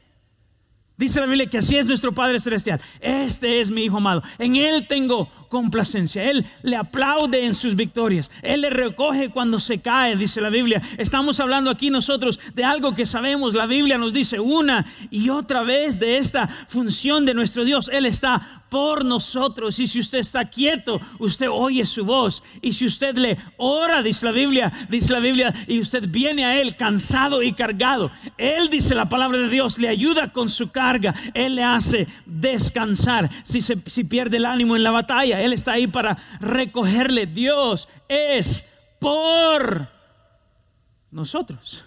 Dice 0.96 1.18
la 1.18 1.26
Biblia 1.26 1.49
que 1.49 1.58
así 1.58 1.76
es 1.76 1.87
nuestro 1.87 2.12
Padre 2.12 2.40
Celestial. 2.40 2.80
Este 3.00 3.62
es 3.62 3.70
mi 3.70 3.84
Hijo 3.84 3.96
amado. 3.96 4.22
En 4.38 4.56
Él 4.56 4.87
tengo 4.87 5.30
complacencia. 5.50 6.30
Él 6.30 6.47
le 6.62 6.76
aplaude 6.76 7.45
en 7.45 7.54
sus 7.54 7.76
victorias. 7.76 8.30
Él 8.40 8.62
le 8.62 8.71
recoge 8.71 9.28
cuando 9.28 9.61
se 9.61 9.80
cae, 9.80 10.16
dice 10.16 10.40
la 10.40 10.49
Biblia. 10.49 10.80
Estamos 10.97 11.40
hablando 11.40 11.69
aquí 11.69 11.90
nosotros 11.90 12.40
de 12.54 12.64
algo 12.64 12.95
que 12.95 13.04
sabemos. 13.04 13.52
La 13.52 13.66
Biblia 13.66 13.99
nos 13.99 14.14
dice 14.14 14.40
una 14.40 14.87
y 15.11 15.28
otra 15.28 15.62
vez 15.62 15.99
de 16.00 16.16
esta 16.16 16.49
función 16.69 17.26
de 17.26 17.35
nuestro 17.35 17.64
Dios. 17.64 17.90
Él 17.92 18.07
está 18.07 18.61
por 18.71 19.04
nosotros. 19.04 19.78
Y 19.78 19.87
si 19.87 20.00
usted 20.00 20.19
está 20.19 20.49
quieto, 20.49 21.00
usted 21.19 21.49
oye 21.50 21.85
su 21.85 22.04
voz. 22.04 22.42
Y 22.62 22.73
si 22.73 22.87
usted 22.87 23.19
le 23.19 23.37
ora, 23.59 24.02
dice 24.02 24.25
la 24.25 24.33
Biblia, 24.33 24.73
dice 24.88 25.12
la 25.12 25.21
Biblia, 25.21 25.52
y 25.66 25.80
usted 25.80 26.09
viene 26.09 26.45
a 26.47 26.59
Él 26.59 26.76
cansado 26.76 27.42
y 27.42 27.52
cargado, 27.52 28.11
Él 28.38 28.71
dice 28.71 28.95
la 28.95 29.09
palabra 29.09 29.38
de 29.38 29.49
Dios, 29.49 29.78
le 29.78 29.88
ayuda 29.88 30.33
con 30.33 30.49
su 30.49 30.71
carga, 30.71 31.14
Él 31.35 31.57
le 31.57 31.64
hace 31.64 32.07
descansar. 32.25 33.28
Si, 33.42 33.61
se, 33.61 33.76
si 33.87 34.04
pierde 34.04 34.38
el 34.38 34.47
ánimo 34.47 34.76
en 34.76 34.85
la 34.85 34.92
batalla, 34.92 35.39
Él 35.44 35.52
está 35.52 35.73
ahí 35.73 35.87
para 35.87 36.16
recogerle. 36.40 37.26
Dios 37.26 37.88
es 38.09 38.64
por 38.99 39.88
nosotros. 41.11 41.85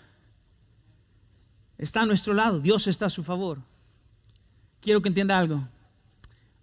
Está 1.78 2.02
a 2.02 2.06
nuestro 2.06 2.34
lado, 2.34 2.60
Dios 2.60 2.88
está 2.88 3.08
a 3.08 3.10
su 3.10 3.24
favor. 3.24 3.60
Quiero 4.80 5.02
que 5.02 5.10
entienda 5.10 5.38
algo. 5.38 5.68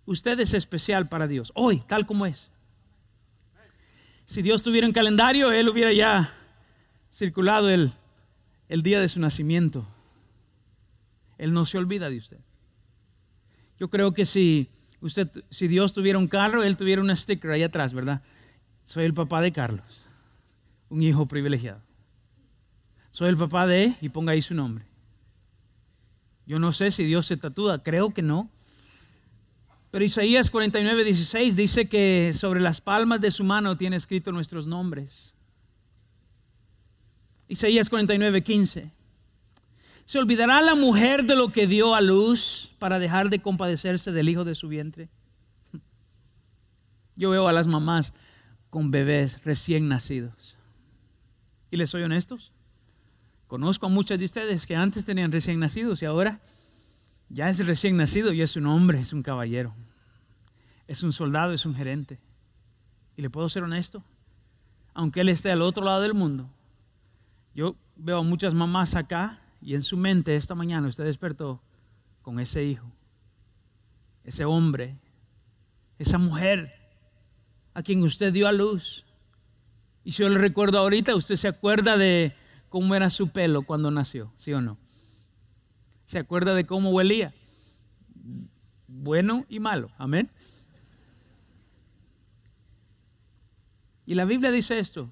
Usted 0.07 0.41
es 0.41 0.55
especial 0.55 1.09
para 1.09 1.27
Dios, 1.27 1.53
hoy, 1.55 1.83
tal 1.87 2.07
como 2.07 2.27
es. 2.27 2.49
Si 4.25 4.43
Dios 4.43 4.63
tuviera 4.63 4.87
un 4.87 4.93
calendario, 4.93 5.53
Él 5.53 5.69
hubiera 5.69 5.93
ya 5.93 6.33
circulado 7.13 7.69
el, 7.69 7.93
el 8.69 8.83
día 8.83 9.01
de 9.01 9.09
su 9.09 9.21
nacimiento. 9.21 9.87
Él 11.39 11.53
no 11.53 11.65
se 11.67 11.79
olvida 11.79 12.09
de 12.11 12.19
usted. 12.19 12.39
Yo 13.79 13.89
creo 13.89 14.13
que 14.13 14.27
si 14.27 14.69
usted, 15.01 15.29
si 15.51 15.69
Dios 15.69 15.93
tuviera 15.93 16.19
un 16.19 16.29
carro, 16.29 16.63
Él 16.63 16.77
tuviera 16.77 17.03
una 17.03 17.17
sticker 17.17 17.51
ahí 17.51 17.63
atrás, 17.63 17.93
¿verdad? 17.93 18.23
Soy 18.85 19.05
el 19.05 19.15
papá 19.15 19.41
de 19.41 19.53
Carlos, 19.53 20.05
un 20.89 21.03
hijo 21.03 21.27
privilegiado. 21.27 21.81
Soy 23.11 23.29
el 23.29 23.37
papá 23.37 23.67
de, 23.67 23.95
y 24.01 24.09
ponga 24.09 24.33
ahí 24.33 24.43
su 24.43 24.55
nombre. 24.55 24.85
Yo 26.47 26.59
no 26.59 26.73
sé 26.73 26.91
si 26.91 27.05
Dios 27.05 27.27
se 27.27 27.37
tatúa, 27.37 27.83
creo 27.83 28.13
que 28.13 28.23
no. 28.23 28.51
Pero 29.91 30.05
Isaías 30.05 30.51
49, 30.51 31.05
16 31.05 31.57
dice 31.57 31.89
que 31.89 32.33
sobre 32.35 32.61
las 32.61 32.81
palmas 32.81 33.21
de 33.21 33.31
su 33.31 33.45
mano 33.45 33.77
tiene 33.77 33.97
escrito 33.97 34.31
nuestros 34.33 34.67
nombres. 34.67 35.35
Isaías 37.49 37.89
49, 37.89 38.43
15. 38.43 38.91
¿Se 40.11 40.19
olvidará 40.19 40.61
la 40.61 40.75
mujer 40.75 41.25
de 41.25 41.37
lo 41.37 41.53
que 41.53 41.69
dio 41.69 41.95
a 41.95 42.01
luz 42.01 42.75
para 42.81 42.99
dejar 42.99 43.31
de 43.31 43.41
compadecerse 43.41 44.11
del 44.11 44.29
hijo 44.29 44.43
de 44.43 44.57
su 44.57 44.67
vientre? 44.67 45.09
Yo 47.15 47.31
veo 47.31 47.47
a 47.47 47.53
las 47.53 47.69
mamás 47.69 48.13
con 48.71 48.91
bebés 48.91 49.45
recién 49.45 49.87
nacidos. 49.89 50.57
Y 51.71 51.77
les 51.77 51.91
soy 51.91 52.03
honestos, 52.03 52.51
conozco 53.47 53.87
a 53.87 53.89
muchas 53.89 54.19
de 54.19 54.25
ustedes 54.25 54.67
que 54.67 54.75
antes 54.75 55.05
tenían 55.05 55.31
recién 55.31 55.61
nacidos 55.61 56.03
y 56.03 56.07
ahora 56.07 56.41
ya 57.29 57.49
es 57.49 57.65
recién 57.65 57.97
nacido 57.97 58.33
y 58.33 58.43
es 58.43 58.57
un 58.57 58.67
hombre, 58.67 58.99
es 58.99 59.13
un 59.13 59.23
caballero. 59.23 59.77
Es 60.89 61.05
un 61.05 61.13
soldado, 61.13 61.53
es 61.53 61.65
un 61.65 61.77
gerente. 61.77 62.19
Y 63.17 63.23
le 63.23 63.31
puedo 63.31 63.49
ser 63.49 63.63
honesto, 63.63 64.03
aunque 64.93 65.21
él 65.21 65.29
esté 65.29 65.53
al 65.53 65.63
otro 65.63 65.85
lado 65.85 66.01
del 66.03 66.15
mundo, 66.15 66.51
yo 67.55 67.77
veo 67.95 68.19
a 68.19 68.25
muchas 68.25 68.55
mamás 68.55 68.97
acá 68.97 69.41
y 69.61 69.75
en 69.75 69.83
su 69.83 69.97
mente 69.97 70.37
esta 70.37 70.55
mañana 70.55 70.89
usted 70.89 71.05
despertó 71.05 71.63
con 72.23 72.41
ese 72.41 72.65
hijo, 72.65 72.91
ese 74.25 74.45
hombre, 74.45 74.99
esa 75.99 76.19
mujer 76.19 76.75
a 77.75 77.83
quien 77.83 78.03
usted 78.03 78.33
dio 78.33 78.49
a 78.49 78.53
luz. 78.53 79.05
Y 80.05 80.13
si 80.13 80.23
yo 80.23 80.29
le 80.29 80.39
recuerdo 80.39 80.79
ahorita, 80.79 81.15
usted 81.15 81.37
se 81.37 81.49
acuerda 81.49 81.97
de 81.97 82.35
cómo 82.69 82.95
era 82.95 83.11
su 83.11 83.29
pelo 83.29 83.63
cuando 83.63 83.91
nació, 83.91 84.33
¿sí 84.37 84.53
o 84.53 84.61
no? 84.61 84.79
se 86.11 86.19
acuerda 86.19 86.57
de 86.57 86.67
cómo 86.67 86.91
huelía. 86.91 87.33
Bueno 88.89 89.47
y 89.49 89.61
malo. 89.61 89.93
Amén. 89.97 90.29
Y 94.07 94.17
la 94.17 94.25
Biblia 94.25 94.51
dice 94.51 94.81
esto. 94.81 95.09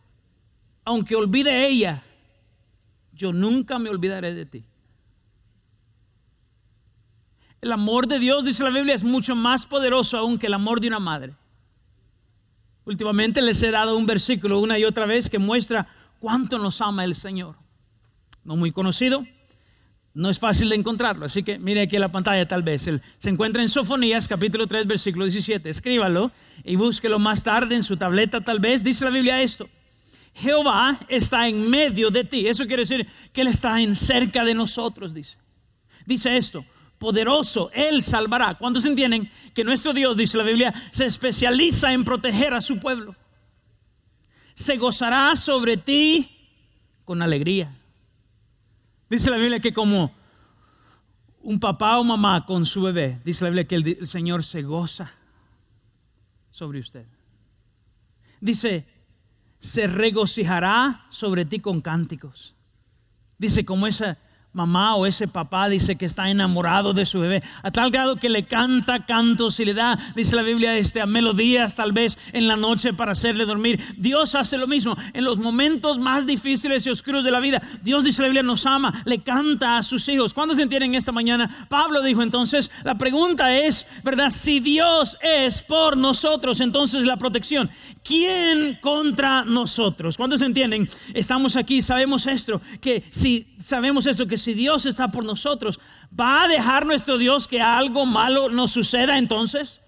Aunque 0.85 1.14
olvide 1.14 1.69
ella, 1.69 2.02
yo 3.18 3.32
nunca 3.32 3.78
me 3.78 3.90
olvidaré 3.90 4.32
de 4.32 4.46
ti. 4.46 4.64
El 7.60 7.72
amor 7.72 8.06
de 8.06 8.20
Dios, 8.20 8.44
dice 8.44 8.62
la 8.62 8.70
Biblia, 8.70 8.94
es 8.94 9.02
mucho 9.02 9.34
más 9.34 9.66
poderoso 9.66 10.16
aún 10.16 10.38
que 10.38 10.46
el 10.46 10.54
amor 10.54 10.80
de 10.80 10.87
una 10.87 11.00
madre. 11.00 11.34
Últimamente 12.84 13.42
les 13.42 13.60
he 13.62 13.70
dado 13.72 13.96
un 13.96 14.06
versículo 14.06 14.60
una 14.60 14.78
y 14.78 14.84
otra 14.84 15.04
vez 15.04 15.28
que 15.28 15.40
muestra 15.40 15.88
cuánto 16.20 16.58
nos 16.58 16.80
ama 16.80 17.04
el 17.04 17.16
Señor. 17.16 17.56
No 18.44 18.56
muy 18.56 18.70
conocido, 18.72 19.26
No 20.14 20.30
es 20.30 20.38
fácil 20.40 20.68
de 20.70 20.75
encontrarlo, 20.75 21.26
así 21.26 21.44
que 21.44 21.58
mire 21.58 21.82
aquí 21.82 21.94
en 21.96 22.00
la 22.00 22.10
pantalla 22.10 22.48
tal 22.48 22.62
vez. 22.62 22.82
se 22.82 23.28
encuentra 23.28 23.62
en 23.62 23.68
Sofonías 23.68 24.26
capítulo 24.26 24.66
3 24.66 24.87
versículo 24.87 25.26
17. 25.26 25.68
Escríbalo 25.68 26.32
y 26.64 26.75
búsquelo 26.76 27.18
más 27.18 27.42
tarde 27.44 27.76
en 27.76 27.84
su 27.84 27.96
tableta 27.96 28.40
tal 28.40 28.58
vez. 28.58 28.82
Dice 28.82 29.04
la 29.04 29.10
Biblia 29.10 29.42
esto. 29.42 29.68
Jehová 30.38 31.00
está 31.09 31.49
en 31.49 31.68
medio 31.68 32.11
de 32.11 32.25
ti. 32.25 32.47
Eso 32.47 32.66
quiere 32.66 32.83
decir 32.83 33.07
que 33.33 33.40
Él 33.40 33.49
está 33.49 33.80
en 33.80 33.97
cerca 33.97 34.45
de 34.45 34.54
nosotros, 34.54 35.12
dice. 35.12 35.37
Dice 36.07 36.37
esto, 36.37 36.64
poderoso, 36.99 37.71
Él 37.73 38.02
salvará. 38.02 38.54
¿Cuántos 38.54 38.85
entienden 38.85 39.30
que 39.54 39.64
nuestro 39.64 39.92
Dios, 39.92 40.16
dice 40.16 40.38
la 40.38 40.45
Biblia, 40.45 40.73
se 40.90 41.07
especializa 41.07 41.92
en 41.92 42.04
proteger 42.04 42.54
a 42.54 42.61
su 42.61 42.78
pueblo? 42.78 43.16
Se 44.54 44.76
gozará 44.76 45.35
sobre 45.37 45.76
ti 45.76 46.30
con 47.04 47.21
alegría. 47.23 47.75
Dice 49.11 49.30
la 49.30 49.37
Biblia 49.37 49.61
que 49.61 49.73
como 49.73 50.12
un 51.42 51.59
papá 51.59 51.99
o 51.99 52.04
mamá 52.04 52.45
con 52.45 52.66
su 52.66 52.83
bebé, 52.83 53.21
dice 53.25 53.45
la 53.45 53.50
Biblia 53.50 53.66
que 53.66 53.75
el, 53.76 54.07
Señor 54.07 54.45
se 54.45 54.62
goza 54.62 55.12
sobre 56.50 56.80
usted. 56.80 57.07
Dice, 58.40 58.87
se 59.61 59.87
regocijará 59.87 61.07
sobre 61.11 61.45
ti 61.45 61.61
con 61.61 61.81
cánticos. 61.81 62.55
Dice, 63.38 63.65
como 63.65 63.87
esa, 63.87 64.19
mamá 64.52 64.97
o 64.97 65.07
ese 65.07 65.28
papá 65.28 65.69
dice 65.69 65.97
que 65.97 66.07
está 66.07 66.31
enamorado 66.31 66.93
de 66.93 67.07
su 67.07 67.21
bebé, 67.21 67.43
a 67.62 67.71
tal 67.71 67.90
grado 67.90 68.17
que 68.17 68.28
le 68.28 68.47
canta 68.47 69.05
cantos 69.05 69.61
y 69.61 69.64
le 69.64 69.75
da, 69.75 69.99
dice 70.17 70.35
la 70.37 70.43
Biblia, 70.43 70.76
este, 70.76 71.05
melodías 71.07 71.76
tal 71.76 71.93
vez 71.93 72.19
en 72.33 72.49
la 72.49 72.57
noche 72.57 72.93
para 72.93 73.12
hacerle 73.12 73.45
dormir. 73.45 73.81
Dios 73.97 74.35
hace 74.35 74.57
lo 74.59 74.67
mismo 74.67 74.97
en 75.12 75.25
los 75.25 75.38
momentos 75.38 75.99
más 75.99 76.26
difíciles 76.26 76.87
y 76.87 76.90
oscuros 76.90 77.25
de 77.25 77.31
la 77.31 77.40
vida. 77.40 77.62
Dios, 77.83 78.05
dice 78.05 78.23
la 78.23 78.28
Biblia, 78.28 78.43
nos 78.43 78.67
ama, 78.67 79.02
le 79.05 79.23
canta 79.23 79.78
a 79.78 79.83
sus 79.83 80.09
hijos. 80.09 80.35
¿Cuándo 80.35 80.55
se 80.55 80.62
entienden 80.62 80.95
esta 80.95 81.12
mañana? 81.12 81.67
Pablo 81.69 82.02
dijo 82.02 82.23
entonces, 82.23 82.71
la 82.85 82.97
pregunta 82.97 83.55
es, 83.55 83.87
¿verdad? 84.02 84.31
Si 84.31 84.61
Dios 84.61 85.19
es 85.21 85.62
por 85.62 85.97
nosotros, 85.97 86.61
entonces 86.61 87.05
la 87.05 87.17
protección. 87.17 87.71
¿Quién 88.02 88.78
contra 88.81 89.45
nosotros? 89.45 90.17
¿Cuándo 90.17 90.38
se 90.38 90.47
entienden? 90.47 90.88
Estamos 91.12 91.57
aquí, 91.57 91.83
sabemos 91.83 92.26
esto, 92.26 92.61
que 92.81 93.05
si 93.11 93.55
sabemos 93.61 94.07
esto, 94.07 94.26
que 94.26 94.38
si 94.38 94.54
Dios 94.54 94.87
está 94.87 95.11
por 95.11 95.25
nosotros, 95.25 95.78
¿va 96.18 96.45
a 96.45 96.49
dejar 96.49 96.87
nuestro 96.87 97.18
Dios 97.18 97.47
que 97.47 97.61
algo 97.61 98.07
malo 98.07 98.49
nos 98.49 98.71
suceda 98.71 99.18
entonces? 99.18 99.80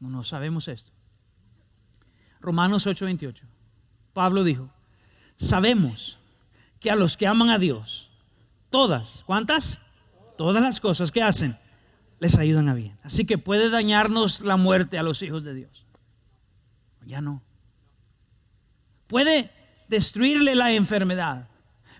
No, 0.00 0.10
no 0.10 0.24
sabemos 0.24 0.68
esto. 0.68 0.90
Romanos 2.40 2.86
8:28. 2.86 3.42
Pablo 4.12 4.44
dijo, 4.44 4.70
sabemos 5.36 6.18
que 6.80 6.90
a 6.90 6.96
los 6.96 7.16
que 7.16 7.26
aman 7.26 7.50
a 7.50 7.58
Dios, 7.58 8.10
todas, 8.70 9.22
¿cuántas? 9.26 9.78
Todas 10.36 10.62
las 10.62 10.80
cosas 10.80 11.10
que 11.10 11.22
hacen 11.22 11.58
les 12.18 12.36
ayudan 12.38 12.68
a 12.68 12.74
bien. 12.74 12.96
Así 13.02 13.24
que 13.24 13.38
puede 13.38 13.70
dañarnos 13.70 14.40
la 14.40 14.56
muerte 14.56 14.98
a 14.98 15.02
los 15.02 15.22
hijos 15.22 15.44
de 15.44 15.54
Dios. 15.54 15.84
Ya 17.04 17.20
no. 17.20 17.42
Puede 19.06 19.50
destruirle 19.88 20.54
la 20.54 20.72
enfermedad. 20.72 21.48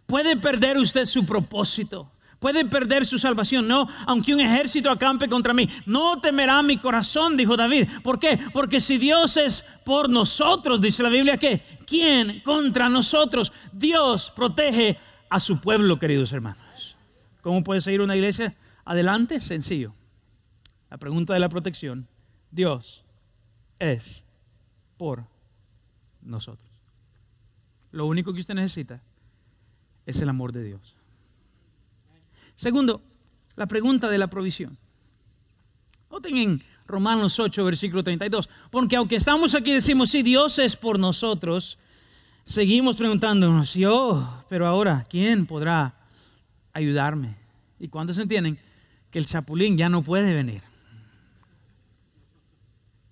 Puede 0.07 0.37
perder 0.37 0.79
usted 0.79 1.05
su 1.05 1.27
propósito. 1.27 2.11
Puede 2.39 2.65
perder 2.67 3.07
su 3.07 3.19
salvación. 3.19 3.67
No, 3.67 3.89
aunque 4.07 4.35
un 4.35 4.41
ejército 4.41 4.91
acampe 4.91 5.29
contra 5.29 5.55
mí, 5.55 5.69
no 5.87 6.21
temerá 6.21 6.63
mi 6.63 6.77
corazón, 6.77 7.37
dijo 7.37 7.57
David. 7.57 7.89
¿Por 8.03 8.19
qué? 8.19 8.39
Porque 8.53 8.81
si 8.81 8.99
Dios 8.99 9.37
es 9.37 9.65
por 9.85 10.11
nosotros, 10.11 10.81
dice 10.81 11.03
la 11.03 11.09
Biblia, 11.09 11.39
que 11.39 11.63
¿quién 11.87 12.41
contra 12.41 12.89
nosotros? 12.89 13.53
Dios 13.73 14.33
protege 14.37 14.99
a 15.31 15.41
su 15.41 15.61
pueblo, 15.61 15.99
queridos 15.99 16.33
hermanos. 16.33 16.95
¿Cómo 17.41 17.65
puede 17.65 17.81
seguir 17.81 18.01
una 18.01 18.17
iglesia 18.17 18.55
adelante? 18.85 19.41
Sencillo. 19.41 19.95
La 20.91 20.99
pregunta 20.99 21.33
de 21.33 21.41
la 21.41 21.49
protección. 21.49 22.07
Dios 22.51 23.05
es 23.79 24.25
por 24.99 25.25
nosotros. 26.23 26.66
Lo 27.97 28.05
único 28.05 28.35
que 28.35 28.41
usted 28.41 28.53
necesita 28.53 29.01
es 30.05 30.21
el 30.21 30.29
amor 30.29 30.53
de 30.53 30.63
Dios. 30.63 30.95
Segundo, 32.55 33.01
la 33.57 33.67
pregunta 33.67 34.11
de 34.11 34.19
la 34.19 34.27
provisión. 34.27 34.77
Noten 36.11 36.37
en 36.37 36.63
Romanos 36.87 37.41
8, 37.41 37.65
versículo 37.65 38.05
32, 38.05 38.51
porque 38.71 38.97
aunque 38.97 39.17
estamos 39.17 39.55
aquí 39.55 39.73
decimos, 39.73 40.11
si 40.11 40.23
Dios 40.23 40.59
es 40.59 40.77
por 40.77 40.99
nosotros, 40.99 41.79
seguimos 42.45 42.99
preguntándonos, 42.99 43.73
yo, 43.73 44.45
pero 44.51 44.67
ahora, 44.67 45.07
¿quién 45.09 45.47
podrá 45.47 45.95
ayudarme? 46.75 47.39
¿Y 47.81 47.89
cuántos 47.89 48.19
entienden 48.19 48.59
que 49.11 49.19
el 49.19 49.25
chapulín 49.25 49.79
ya 49.79 49.89
no 49.89 50.03
puede 50.03 50.35
venir? 50.35 50.61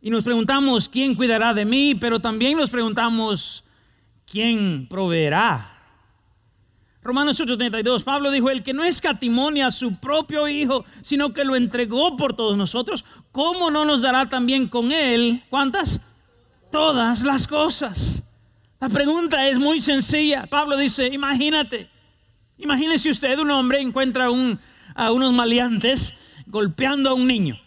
Y 0.02 0.10
nos 0.10 0.24
preguntamos, 0.24 0.90
¿quién 0.90 1.14
cuidará 1.14 1.54
de 1.54 1.64
mí? 1.64 1.94
Pero 1.94 2.20
también 2.20 2.58
nos 2.58 2.68
preguntamos, 2.68 3.63
¿quién 4.26 4.86
proveerá? 4.88 5.70
Romanos 7.02 7.38
8:32, 7.38 8.02
Pablo 8.02 8.30
dijo, 8.30 8.48
el 8.48 8.62
que 8.62 8.72
no 8.72 8.82
escatimonia 8.82 9.66
a 9.66 9.70
su 9.70 9.96
propio 9.96 10.48
Hijo, 10.48 10.86
sino 11.02 11.34
que 11.34 11.44
lo 11.44 11.54
entregó 11.54 12.16
por 12.16 12.32
todos 12.32 12.56
nosotros, 12.56 13.04
¿cómo 13.30 13.70
no 13.70 13.84
nos 13.84 14.00
dará 14.00 14.28
también 14.28 14.68
con 14.68 14.90
él? 14.90 15.42
¿Cuántas? 15.50 16.00
Todas 16.70 17.22
las 17.22 17.46
cosas. 17.46 18.22
La 18.80 18.88
pregunta 18.88 19.48
es 19.48 19.58
muy 19.58 19.80
sencilla. 19.80 20.46
Pablo 20.46 20.76
dice, 20.76 21.08
imagínate, 21.08 21.90
imagínese 22.56 23.10
usted 23.10 23.38
un 23.38 23.50
hombre 23.50 23.80
encuentra 23.80 24.28
a 24.94 25.12
unos 25.12 25.32
maleantes 25.32 26.14
golpeando 26.46 27.10
a 27.10 27.14
un 27.14 27.26
niño. 27.26 27.60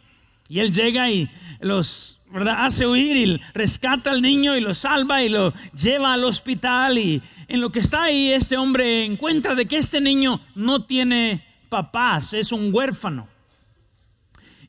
Y 0.49 0.59
él 0.59 0.73
llega 0.73 1.09
y 1.11 1.29
los 1.59 2.16
Hace 2.57 2.85
huir 2.85 3.15
y 3.15 3.41
rescata 3.53 4.11
al 4.11 4.21
niño 4.21 4.55
y 4.55 4.61
lo 4.61 4.75
salva 4.75 5.23
y 5.23 5.29
lo 5.29 5.53
lleva 5.73 6.13
al 6.13 6.25
hospital 6.25 6.97
y 6.97 7.21
en 7.47 7.61
lo 7.61 7.71
que 7.71 7.79
está 7.79 8.03
ahí 8.03 8.31
este 8.31 8.57
hombre 8.57 9.05
encuentra 9.05 9.55
de 9.55 9.65
que 9.65 9.77
este 9.77 10.01
niño 10.01 10.41
no 10.53 10.83
tiene 10.83 11.45
papás, 11.69 12.33
es 12.33 12.51
un 12.51 12.73
huérfano. 12.73 13.27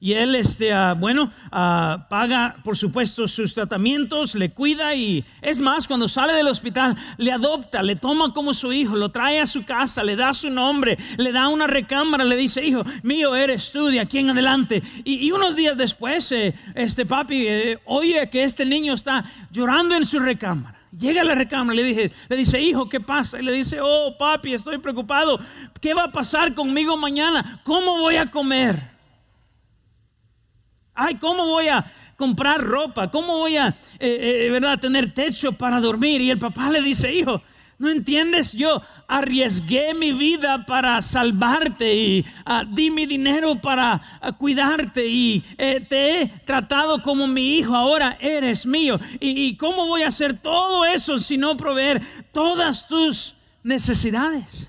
Y 0.00 0.12
él, 0.12 0.37
este, 0.37 0.72
ah, 0.72 0.94
bueno, 0.94 1.32
ah, 1.50 2.06
paga, 2.08 2.56
por 2.62 2.76
supuesto, 2.76 3.26
sus 3.26 3.52
tratamientos, 3.52 4.37
le 4.37 4.50
cuida 4.50 4.94
y 4.94 5.24
es 5.42 5.58
más, 5.58 5.88
cuando 5.88 6.08
sale 6.08 6.34
del 6.34 6.46
hospital, 6.46 6.96
le 7.16 7.32
adopta, 7.32 7.82
le 7.82 7.96
toma 7.96 8.32
como 8.32 8.54
su 8.54 8.72
hijo, 8.72 8.94
lo 8.94 9.11
trae 9.11 9.40
a 9.40 9.46
su 9.46 9.64
casa, 9.64 10.04
le 10.04 10.14
da 10.14 10.32
su 10.34 10.50
nombre, 10.50 10.96
le 11.16 11.32
da 11.32 11.48
una 11.48 11.66
recámara, 11.66 12.24
le 12.24 12.37
dice, 12.37 12.64
hijo 12.64 12.84
mío, 13.02 13.34
eres 13.34 13.72
tú 13.72 13.87
de 13.87 13.98
aquí 13.98 14.18
en 14.18 14.30
adelante. 14.30 14.82
Y, 15.04 15.32
unos 15.32 15.56
días 15.56 15.76
después, 15.76 16.30
eh, 16.30 16.54
este 16.74 17.04
papi 17.04 17.46
eh, 17.48 17.78
oye 17.84 18.30
que 18.30 18.44
este 18.44 18.64
niño 18.64 18.94
está 18.94 19.24
llorando 19.50 19.96
en 19.96 20.06
su 20.06 20.20
recámara. 20.20 20.78
Llega 20.96 21.20
a 21.20 21.24
la 21.24 21.34
recámara, 21.34 21.74
le, 21.74 21.82
dije, 21.82 22.12
le 22.28 22.37
dice, 22.37 22.61
hijo, 22.61 22.88
¿qué 22.88 23.00
pasa? 23.00 23.38
Y 23.40 23.42
le 23.42 23.52
dice, 23.52 23.78
oh, 23.82 24.16
papi, 24.16 24.54
estoy 24.54 24.78
preocupado. 24.78 25.38
¿Qué 25.80 25.92
va 25.92 26.04
a 26.04 26.12
pasar 26.12 26.54
conmigo 26.54 26.96
mañana? 26.96 27.61
¿Cómo 27.64 27.98
voy 27.98 28.16
a 28.16 28.30
comer? 28.30 28.97
Ay, 31.00 31.14
¿cómo 31.14 31.46
voy 31.46 31.68
a 31.68 31.84
comprar 32.16 32.61
ropa? 32.61 33.08
¿Cómo 33.08 33.38
voy 33.38 33.56
a, 33.56 33.68
eh, 34.00 34.46
eh, 34.46 34.50
verdad, 34.50 34.80
tener 34.80 35.14
techo 35.14 35.52
para 35.52 35.80
dormir? 35.80 36.20
Y 36.20 36.32
el 36.32 36.40
papá 36.40 36.70
le 36.70 36.82
dice, 36.82 37.14
hijo, 37.14 37.40
¿no 37.78 37.88
entiendes? 37.88 38.50
Yo 38.50 38.82
arriesgué 39.06 39.94
mi 39.94 40.11
vida 40.11 40.66
para 40.66 41.00
salvarte 41.00 41.94
y 41.94 42.26
ah, 42.44 42.64
di 42.68 42.90
mi 42.90 43.06
dinero 43.06 43.61
para 43.61 44.18
ah, 44.20 44.32
cuidarte 44.32 45.06
y 45.06 45.44
eh, 45.56 45.87
te 45.88 46.22
he 46.22 46.26
tratado 46.44 47.00
como 47.00 47.28
mi 47.28 47.58
hijo, 47.58 47.76
ahora 47.76 48.18
eres 48.20 48.66
mío. 48.66 48.98
¿Y, 49.20 49.46
¿Y 49.46 49.56
cómo 49.56 49.87
voy 49.87 50.02
a 50.02 50.08
hacer 50.08 50.37
todo 50.37 50.84
eso 50.84 51.20
si 51.20 51.37
no 51.37 51.56
proveer 51.56 52.02
todas 52.32 52.88
tus 52.88 53.37
necesidades? 53.62 54.68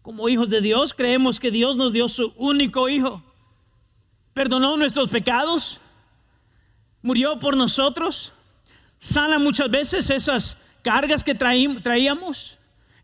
Como 0.00 0.28
hijos 0.28 0.48
de 0.48 0.60
Dios 0.60 0.94
creemos 0.94 1.40
que 1.40 1.50
Dios 1.50 1.76
nos 1.76 1.92
dio 1.92 2.08
su 2.08 2.32
único 2.36 2.88
hijo 2.88 3.25
perdonó 4.36 4.76
nuestros 4.76 5.08
pecados, 5.08 5.80
murió 7.00 7.38
por 7.38 7.56
nosotros, 7.56 8.34
sana 8.98 9.38
muchas 9.38 9.70
veces 9.70 10.10
esas 10.10 10.58
cargas 10.82 11.24
que 11.24 11.34
traíamos, 11.34 12.58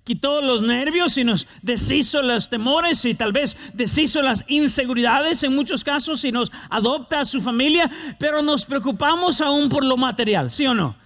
quitó 0.04 0.42
los 0.42 0.60
nervios 0.60 1.16
y 1.16 1.24
nos 1.24 1.46
deshizo 1.62 2.20
los 2.20 2.50
temores 2.50 3.02
y 3.06 3.14
tal 3.14 3.32
vez 3.32 3.56
deshizo 3.72 4.20
las 4.20 4.44
inseguridades 4.46 5.42
en 5.42 5.54
muchos 5.54 5.82
casos 5.82 6.22
y 6.26 6.32
nos 6.32 6.52
adopta 6.68 7.20
a 7.20 7.24
su 7.24 7.40
familia, 7.40 7.90
pero 8.18 8.42
nos 8.42 8.66
preocupamos 8.66 9.40
aún 9.40 9.70
por 9.70 9.86
lo 9.86 9.96
material, 9.96 10.50
¿sí 10.50 10.66
o 10.66 10.74
no? 10.74 10.96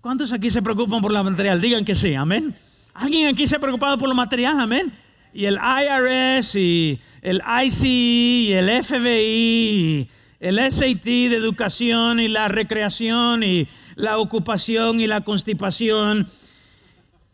¿Cuántos 0.00 0.30
aquí 0.30 0.52
se 0.52 0.62
preocupan 0.62 1.02
por 1.02 1.12
lo 1.12 1.24
material? 1.24 1.60
Digan 1.60 1.84
que 1.84 1.96
sí, 1.96 2.14
amén. 2.14 2.54
¿Alguien 2.94 3.26
aquí 3.26 3.48
se 3.48 3.56
ha 3.56 3.58
preocupado 3.58 3.98
por 3.98 4.08
lo 4.08 4.14
material? 4.14 4.60
Amén. 4.60 5.03
Y 5.34 5.46
el 5.46 5.58
IRS 5.58 6.54
y 6.54 7.00
el 7.20 7.42
ICE, 7.64 8.56
el 8.56 8.84
FBI, 8.84 10.08
el 10.38 10.72
SAT 10.72 11.04
de 11.04 11.34
educación 11.34 12.20
y 12.20 12.28
la 12.28 12.46
recreación 12.46 13.42
y 13.42 13.66
la 13.96 14.18
ocupación 14.18 15.00
y 15.00 15.08
la 15.08 15.22
constipación. 15.22 16.28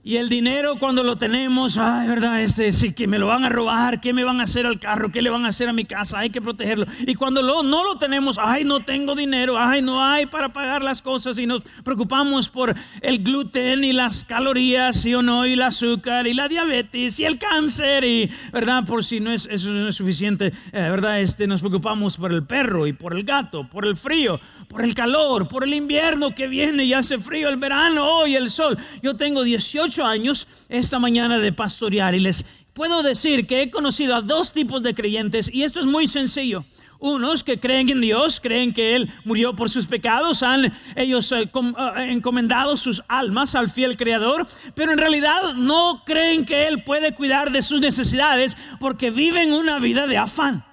Y 0.03 0.17
el 0.17 0.31
dinero 0.31 0.77
cuando 0.79 1.03
lo 1.03 1.19
tenemos, 1.19 1.77
ay, 1.77 2.09
verdad, 2.09 2.41
este, 2.41 2.73
sí, 2.73 2.95
que 2.95 3.07
me 3.07 3.19
lo 3.19 3.27
van 3.27 3.45
a 3.45 3.51
robar, 3.51 4.01
¿qué 4.01 4.15
me 4.15 4.25
van 4.25 4.41
a 4.41 4.45
hacer 4.45 4.65
al 4.65 4.81
carro? 4.81 5.13
¿Qué 5.13 5.21
le 5.21 5.29
van 5.29 5.45
a 5.45 5.49
hacer 5.49 5.69
a 5.69 5.75
mi 5.75 5.85
casa? 5.85 6.19
Hay 6.19 6.31
que 6.31 6.41
protegerlo. 6.41 6.87
Y 7.07 7.15
cuando 7.17 7.43
no 7.43 7.85
lo 7.85 7.99
tenemos, 7.99 8.39
ay, 8.41 8.65
no 8.65 8.81
tengo 8.81 9.15
dinero, 9.15 9.59
ay, 9.59 9.83
no 9.83 10.03
hay 10.03 10.25
para 10.25 10.55
pagar 10.55 10.83
las 10.83 11.03
cosas 11.03 11.39
y 11.39 11.47
nos 11.47 11.61
preocupamos 11.85 12.49
por 12.49 12.75
el 13.03 13.23
gluten 13.23 13.85
y 13.85 13.93
las 13.93 14.25
calorías, 14.25 15.03
sí 15.03 15.15
o 15.15 15.21
no, 15.21 15.47
y 15.47 15.53
el 15.53 15.61
azúcar 15.61 16.27
y 16.27 16.33
la 16.33 16.49
diabetes 16.49 17.21
y 17.21 17.27
el 17.27 17.39
cáncer 17.39 18.03
y, 18.03 18.31
verdad, 18.55 18.87
por 18.87 19.05
si 19.05 19.21
no 19.21 19.31
es, 19.31 19.47
eso 19.51 19.69
no 19.69 19.87
es 19.87 19.97
suficiente, 19.97 20.47
eh, 20.47 20.53
verdad, 20.73 21.21
este, 21.21 21.47
nos 21.47 21.61
preocupamos 21.61 22.17
por 22.17 22.33
el 22.33 22.45
perro 22.45 22.87
y 22.87 22.95
por 22.95 23.13
el 23.13 23.23
gato, 23.23 23.69
por 23.69 23.85
el 23.85 23.99
frío, 23.99 24.41
por 24.70 24.85
el 24.85 24.94
calor, 24.94 25.48
por 25.48 25.64
el 25.64 25.74
invierno 25.74 26.33
que 26.33 26.46
viene 26.46 26.85
y 26.85 26.92
hace 26.92 27.18
frío, 27.18 27.48
el 27.48 27.56
verano, 27.56 28.06
hoy 28.06 28.37
el 28.37 28.52
sol. 28.52 28.78
Yo 29.02 29.16
tengo 29.16 29.42
18 29.42 30.06
años 30.06 30.46
esta 30.68 31.00
mañana 31.00 31.38
de 31.38 31.52
pastorear 31.52 32.14
y 32.14 32.20
les 32.20 32.44
puedo 32.72 33.02
decir 33.02 33.48
que 33.48 33.62
he 33.62 33.70
conocido 33.70 34.14
a 34.14 34.22
dos 34.22 34.52
tipos 34.52 34.85
de 34.85 34.94
creyentes 34.94 35.50
y 35.52 35.64
esto 35.64 35.80
es 35.80 35.87
muy 35.87 36.06
sencillo. 36.06 36.64
Unos 37.00 37.42
que 37.42 37.59
creen 37.59 37.88
en 37.88 38.00
Dios, 38.00 38.40
creen 38.40 38.72
que 38.72 38.94
Él 38.94 39.12
murió 39.24 39.56
por 39.56 39.70
sus 39.70 39.87
pecados, 39.87 40.44
han 40.44 40.72
ellos 40.94 41.33
eh, 41.33 41.50
eh, 41.50 42.12
encomendado 42.12 42.76
sus 42.76 43.02
almas 43.09 43.56
al 43.56 43.70
fiel 43.70 43.96
Creador, 43.96 44.46
pero 44.76 44.92
en 44.92 44.98
realidad 44.98 45.54
no 45.56 46.04
creen 46.06 46.46
que 46.46 46.68
Él 46.68 46.85
puede 46.85 47.12
cuidar 47.16 47.50
de 47.50 47.62
sus 47.62 47.80
necesidades 47.80 48.56
porque 48.78 49.11
viven 49.11 49.52
una 49.52 49.80
vida 49.80 50.06
de 50.06 50.18
afán. 50.18 50.69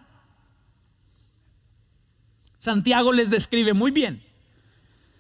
Santiago 2.59 3.13
les 3.13 3.29
describe 3.29 3.73
muy 3.73 3.91
bien. 3.91 4.23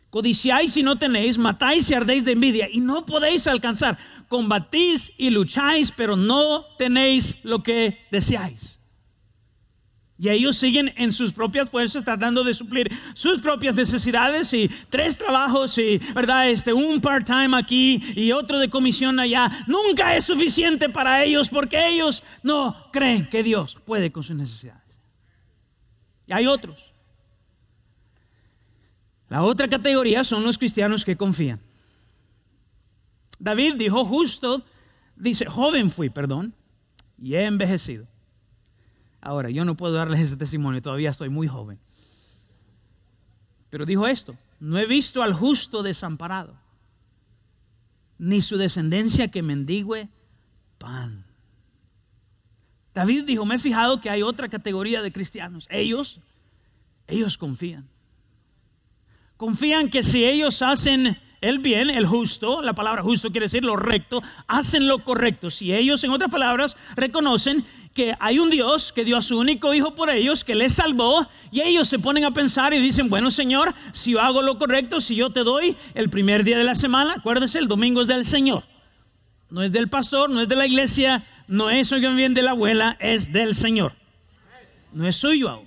Codiciáis 0.09 0.75
y 0.77 0.83
no 0.83 0.95
tenéis, 0.97 1.37
matáis 1.37 1.89
y 1.89 1.93
ardéis 1.93 2.23
de 2.23 2.31
envidia 2.31 2.69
y 2.71 2.79
no 2.79 3.05
podéis 3.05 3.45
alcanzar. 3.45 3.97
Combatís 4.29 5.11
y 5.17 5.29
lucháis, 5.29 5.91
pero 5.91 6.15
no 6.15 6.65
tenéis 6.77 7.35
lo 7.43 7.61
que 7.61 7.99
deseáis. 8.09 8.77
Y 10.19 10.29
ellos 10.29 10.57
siguen 10.57 10.91
en 10.97 11.13
sus 11.13 11.31
propias 11.31 11.69
fuerzas 11.69 12.03
tratando 12.03 12.43
de 12.43 12.55
suplir 12.55 12.91
sus 13.13 13.39
propias 13.39 13.75
necesidades 13.75 14.51
y 14.51 14.67
tres 14.89 15.15
trabajos 15.17 15.77
y, 15.77 15.99
¿verdad? 16.15 16.49
Este, 16.49 16.73
un 16.73 16.99
part-time 16.99 17.55
aquí 17.55 18.01
y 18.15 18.31
otro 18.31 18.57
de 18.57 18.69
comisión 18.69 19.19
allá. 19.19 19.51
Nunca 19.67 20.15
es 20.15 20.25
suficiente 20.25 20.89
para 20.89 21.23
ellos 21.23 21.49
porque 21.49 21.87
ellos 21.89 22.23
no 22.41 22.89
creen 22.91 23.29
que 23.29 23.43
Dios 23.43 23.77
puede 23.85 24.11
con 24.11 24.23
sus 24.23 24.35
necesidades. 24.35 24.81
Y 26.25 26.33
hay 26.33 26.47
otros 26.47 26.86
la 29.29 29.43
otra 29.43 29.67
categoría 29.67 30.23
son 30.23 30.43
los 30.43 30.57
cristianos 30.57 31.03
que 31.03 31.17
confían. 31.17 31.59
David 33.39 33.75
dijo 33.75 34.05
justo, 34.05 34.63
dice, 35.15 35.45
joven 35.45 35.91
fui, 35.91 36.09
perdón, 36.09 36.53
y 37.21 37.35
he 37.35 37.45
envejecido. 37.45 38.07
Ahora, 39.21 39.49
yo 39.49 39.65
no 39.65 39.75
puedo 39.75 39.93
darles 39.93 40.21
ese 40.21 40.37
testimonio, 40.37 40.81
todavía 40.81 41.09
estoy 41.09 41.29
muy 41.29 41.47
joven. 41.47 41.79
Pero 43.69 43.85
dijo 43.85 44.07
esto, 44.07 44.35
no 44.59 44.77
he 44.77 44.85
visto 44.85 45.21
al 45.21 45.33
justo 45.33 45.83
desamparado, 45.83 46.55
ni 48.17 48.41
su 48.41 48.57
descendencia 48.57 49.29
que 49.29 49.43
mendigue 49.43 50.09
pan. 50.77 51.25
David 52.93 53.25
dijo, 53.25 53.45
me 53.45 53.55
he 53.55 53.59
fijado 53.59 54.01
que 54.01 54.09
hay 54.09 54.23
otra 54.23 54.49
categoría 54.49 55.03
de 55.03 55.11
cristianos. 55.11 55.67
Ellos, 55.69 56.19
ellos 57.05 57.37
confían. 57.37 57.87
Confían 59.37 59.89
que 59.89 60.01
si 60.01 60.25
ellos 60.25 60.63
hacen 60.63 61.15
el 61.41 61.59
bien, 61.59 61.91
el 61.91 62.07
justo, 62.07 62.63
la 62.63 62.73
palabra 62.73 63.03
justo 63.03 63.29
quiere 63.29 63.45
decir 63.45 63.63
lo 63.63 63.75
recto, 63.75 64.23
hacen 64.47 64.87
lo 64.87 65.03
correcto. 65.03 65.51
Si 65.51 65.71
ellos, 65.71 66.03
en 66.03 66.09
otras 66.09 66.31
palabras, 66.31 66.75
reconocen 66.95 67.63
que 67.93 68.15
hay 68.19 68.39
un 68.39 68.49
Dios 68.49 68.91
que 68.91 69.05
dio 69.05 69.15
a 69.15 69.21
su 69.21 69.37
único 69.37 69.75
hijo 69.75 69.93
por 69.93 70.09
ellos, 70.09 70.43
que 70.43 70.55
les 70.55 70.73
salvó, 70.73 71.27
y 71.51 71.61
ellos 71.61 71.87
se 71.87 71.99
ponen 71.99 72.25
a 72.25 72.31
pensar 72.31 72.73
y 72.73 72.79
dicen, 72.79 73.09
bueno 73.09 73.29
Señor, 73.29 73.75
si 73.91 74.13
yo 74.13 74.21
hago 74.21 74.41
lo 74.41 74.57
correcto, 74.57 74.99
si 75.01 75.15
yo 75.15 75.31
te 75.31 75.43
doy 75.43 75.75
el 75.93 76.09
primer 76.09 76.43
día 76.43 76.57
de 76.57 76.63
la 76.63 76.75
semana, 76.75 77.13
acuérdese, 77.13 77.59
el 77.59 77.67
domingo 77.67 78.01
es 78.01 78.07
del 78.07 78.25
Señor. 78.25 78.63
No 79.51 79.61
es 79.61 79.71
del 79.71 79.87
pastor, 79.87 80.31
no 80.31 80.41
es 80.41 80.49
de 80.49 80.55
la 80.55 80.65
iglesia, 80.65 81.25
no 81.47 81.69
es, 81.69 81.91
oigan 81.91 82.15
bien, 82.15 82.33
de 82.33 82.41
la 82.41 82.51
abuela, 82.51 82.97
es 82.99 83.31
del 83.31 83.53
Señor. 83.53 83.93
No 84.93 85.07
es 85.07 85.15
suyo 85.15 85.63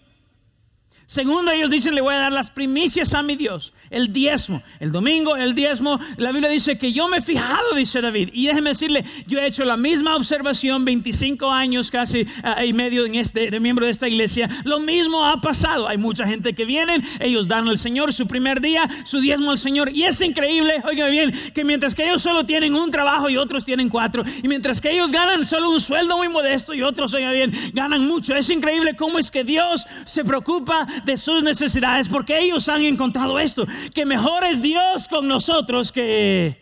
Segundo, 1.10 1.50
ellos 1.50 1.70
dicen, 1.70 1.96
le 1.96 2.02
voy 2.02 2.14
a 2.14 2.18
dar 2.18 2.32
las 2.32 2.50
primicias 2.50 3.14
a 3.14 3.22
mi 3.24 3.34
Dios, 3.34 3.72
el 3.90 4.12
diezmo. 4.12 4.62
El 4.78 4.92
domingo, 4.92 5.34
el 5.34 5.56
diezmo, 5.56 5.98
la 6.16 6.30
Biblia 6.30 6.48
dice 6.48 6.78
que 6.78 6.92
yo 6.92 7.08
me 7.08 7.16
he 7.16 7.20
fijado, 7.20 7.74
dice 7.74 8.00
David. 8.00 8.30
Y 8.32 8.46
déjeme 8.46 8.70
decirle, 8.70 9.04
yo 9.26 9.40
he 9.40 9.46
hecho 9.46 9.64
la 9.64 9.76
misma 9.76 10.14
observación, 10.14 10.84
25 10.84 11.50
años 11.50 11.90
casi 11.90 12.28
ah, 12.44 12.64
y 12.64 12.72
medio 12.72 13.06
en 13.06 13.16
este, 13.16 13.50
de 13.50 13.58
miembro 13.58 13.86
de 13.86 13.90
esta 13.90 14.06
iglesia. 14.06 14.48
Lo 14.62 14.78
mismo 14.78 15.26
ha 15.26 15.40
pasado. 15.40 15.88
Hay 15.88 15.98
mucha 15.98 16.24
gente 16.28 16.54
que 16.54 16.64
vienen, 16.64 17.04
ellos 17.18 17.48
dan 17.48 17.66
al 17.66 17.78
Señor 17.78 18.12
su 18.12 18.28
primer 18.28 18.60
día, 18.60 18.88
su 19.02 19.18
diezmo 19.18 19.50
al 19.50 19.58
Señor. 19.58 19.90
Y 19.92 20.04
es 20.04 20.20
increíble, 20.20 20.80
oigan 20.88 21.10
bien, 21.10 21.32
que 21.52 21.64
mientras 21.64 21.96
que 21.96 22.04
ellos 22.04 22.22
solo 22.22 22.46
tienen 22.46 22.76
un 22.76 22.88
trabajo 22.92 23.28
y 23.28 23.36
otros 23.36 23.64
tienen 23.64 23.88
cuatro, 23.88 24.22
y 24.44 24.46
mientras 24.46 24.80
que 24.80 24.92
ellos 24.92 25.10
ganan 25.10 25.44
solo 25.44 25.70
un 25.70 25.80
sueldo 25.80 26.18
muy 26.18 26.28
modesto 26.28 26.72
y 26.72 26.82
otros, 26.82 27.12
oigan 27.14 27.32
bien, 27.32 27.72
ganan 27.72 28.06
mucho. 28.06 28.36
Es 28.36 28.48
increíble 28.48 28.94
cómo 28.94 29.18
es 29.18 29.28
que 29.28 29.42
Dios 29.42 29.84
se 30.04 30.24
preocupa 30.24 30.86
de 31.04 31.16
sus 31.16 31.42
necesidades 31.42 32.08
porque 32.08 32.38
ellos 32.38 32.68
han 32.68 32.82
encontrado 32.82 33.38
esto, 33.38 33.66
que 33.94 34.04
mejor 34.06 34.44
es 34.44 34.62
Dios 34.62 35.08
con 35.08 35.28
nosotros 35.28 35.92
que 35.92 36.60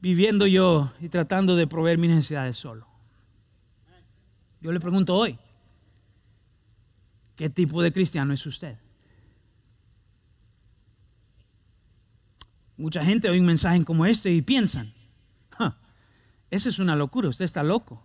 viviendo 0.00 0.46
yo 0.46 0.92
y 1.00 1.08
tratando 1.08 1.56
de 1.56 1.66
proveer 1.66 1.98
mis 1.98 2.10
necesidades 2.10 2.56
solo. 2.56 2.86
Yo 4.60 4.72
le 4.72 4.80
pregunto 4.80 5.14
hoy, 5.14 5.38
¿qué 7.36 7.50
tipo 7.50 7.82
de 7.82 7.92
cristiano 7.92 8.32
es 8.32 8.44
usted? 8.46 8.78
Mucha 12.76 13.04
gente 13.04 13.30
oye 13.30 13.40
un 13.40 13.46
mensaje 13.46 13.84
como 13.84 14.06
este 14.06 14.30
y 14.30 14.42
piensan, 14.42 14.92
esa 16.50 16.68
es 16.68 16.78
una 16.78 16.94
locura, 16.96 17.28
usted 17.28 17.44
está 17.44 17.62
loco. 17.62 18.02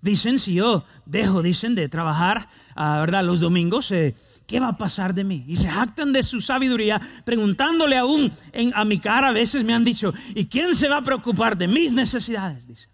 Dicen, 0.00 0.38
si 0.38 0.54
yo 0.54 0.84
dejo, 1.06 1.42
dicen, 1.42 1.74
de 1.74 1.88
trabajar, 1.88 2.48
ah, 2.76 3.00
¿verdad? 3.00 3.24
Los 3.24 3.40
domingos, 3.40 3.90
eh, 3.90 4.14
¿qué 4.46 4.60
va 4.60 4.68
a 4.68 4.76
pasar 4.76 5.14
de 5.14 5.24
mí? 5.24 5.44
Y 5.46 5.56
se 5.56 5.68
jactan 5.68 6.12
de 6.12 6.22
su 6.22 6.40
sabiduría, 6.40 7.00
preguntándole 7.24 7.96
aún 7.96 8.32
a 8.74 8.84
mi 8.84 8.98
cara, 8.98 9.28
a 9.28 9.32
veces 9.32 9.64
me 9.64 9.74
han 9.74 9.84
dicho, 9.84 10.12
¿y 10.34 10.46
quién 10.46 10.74
se 10.74 10.88
va 10.88 10.98
a 10.98 11.02
preocupar 11.02 11.56
de 11.56 11.68
mis 11.68 11.92
necesidades? 11.92 12.66
Dice, 12.66 12.88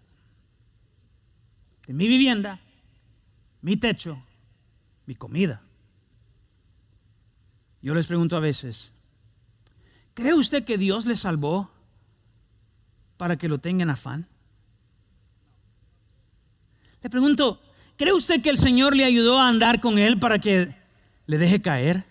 de 1.87 1.93
mi 1.93 2.07
vivienda, 2.07 2.59
mi 3.61 3.77
techo, 3.77 4.21
mi 5.05 5.15
comida. 5.15 5.61
Yo 7.81 7.93
les 7.93 8.07
pregunto 8.07 8.37
a 8.37 8.39
veces, 8.39 8.91
¿cree 10.13 10.33
usted 10.33 10.63
que 10.63 10.77
Dios 10.77 11.05
le 11.05 11.17
salvó 11.17 11.71
para 13.17 13.37
que 13.37 13.49
lo 13.49 13.59
tenga 13.59 13.83
en 13.83 13.89
afán? 13.89 14.27
Le 17.01 17.09
pregunto, 17.09 17.61
¿cree 17.97 18.13
usted 18.13 18.41
que 18.41 18.51
el 18.51 18.57
Señor 18.57 18.95
le 18.95 19.03
ayudó 19.03 19.39
a 19.39 19.49
andar 19.49 19.81
con 19.81 19.97
Él 19.97 20.19
para 20.19 20.39
que 20.39 20.80
le 21.25 21.37
deje 21.37 21.61
caer? 21.61 22.05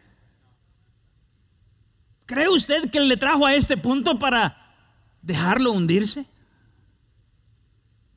¿Cree 2.27 2.49
usted 2.49 2.91
que 2.91 3.01
le 3.01 3.17
trajo 3.17 3.45
a 3.45 3.55
este 3.55 3.77
punto 3.77 4.19
para 4.19 4.75
dejarlo 5.23 5.73
hundirse? 5.73 6.27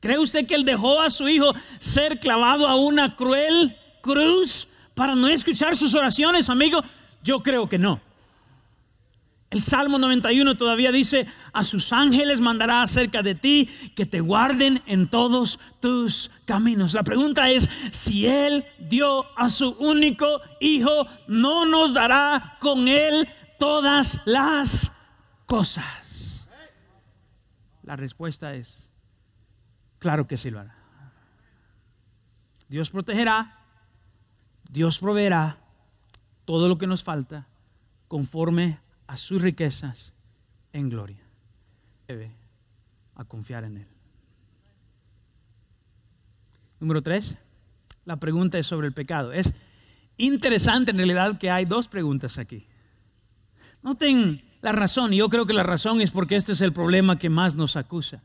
¿Cree 0.00 0.18
usted 0.18 0.46
que 0.46 0.54
él 0.54 0.64
dejó 0.64 1.00
a 1.00 1.10
su 1.10 1.28
hijo 1.28 1.52
ser 1.78 2.20
clavado 2.20 2.68
a 2.68 2.76
una 2.76 3.16
cruel 3.16 3.76
cruz 4.02 4.68
para 4.94 5.14
no 5.14 5.28
escuchar 5.28 5.76
sus 5.76 5.94
oraciones, 5.94 6.48
amigo? 6.48 6.82
Yo 7.22 7.42
creo 7.42 7.68
que 7.68 7.78
no. 7.78 8.00
El 9.54 9.62
Salmo 9.62 10.00
91 10.00 10.56
todavía 10.56 10.90
dice, 10.90 11.28
a 11.52 11.62
sus 11.62 11.92
ángeles 11.92 12.40
mandará 12.40 12.82
acerca 12.82 13.22
de 13.22 13.36
ti 13.36 13.70
que 13.94 14.04
te 14.04 14.20
guarden 14.20 14.82
en 14.84 15.08
todos 15.08 15.60
tus 15.78 16.28
caminos. 16.44 16.92
La 16.92 17.04
pregunta 17.04 17.48
es, 17.48 17.70
si 17.92 18.26
Él 18.26 18.66
dio 18.80 19.24
a 19.38 19.48
su 19.48 19.70
único 19.78 20.40
hijo, 20.58 21.06
¿no 21.28 21.66
nos 21.66 21.94
dará 21.94 22.56
con 22.58 22.88
Él 22.88 23.28
todas 23.60 24.20
las 24.24 24.90
cosas? 25.46 26.48
La 27.84 27.94
respuesta 27.94 28.54
es, 28.54 28.90
claro 30.00 30.26
que 30.26 30.36
sí 30.36 30.50
lo 30.50 30.58
hará. 30.58 30.74
Dios 32.68 32.90
protegerá, 32.90 33.60
Dios 34.68 34.98
proveerá 34.98 35.58
todo 36.44 36.66
lo 36.66 36.76
que 36.76 36.88
nos 36.88 37.04
falta 37.04 37.46
conforme 38.08 38.82
a 39.06 39.16
sus 39.16 39.40
riquezas 39.42 40.12
en 40.72 40.88
gloria. 40.88 41.22
Debe 42.06 42.30
a 43.16 43.24
confiar 43.24 43.64
en 43.64 43.78
Él. 43.78 43.86
Número 46.80 47.02
tres, 47.02 47.36
la 48.04 48.16
pregunta 48.16 48.58
es 48.58 48.66
sobre 48.66 48.86
el 48.86 48.92
pecado. 48.92 49.32
Es 49.32 49.52
interesante 50.16 50.90
en 50.90 50.98
realidad 50.98 51.38
que 51.38 51.50
hay 51.50 51.64
dos 51.64 51.88
preguntas 51.88 52.38
aquí. 52.38 52.66
Noten 53.82 54.42
la 54.60 54.72
razón, 54.72 55.12
y 55.12 55.18
yo 55.18 55.28
creo 55.28 55.46
que 55.46 55.52
la 55.52 55.62
razón 55.62 56.00
es 56.00 56.10
porque 56.10 56.36
este 56.36 56.52
es 56.52 56.60
el 56.60 56.72
problema 56.72 57.18
que 57.18 57.28
más 57.28 57.54
nos 57.54 57.76
acusa. 57.76 58.22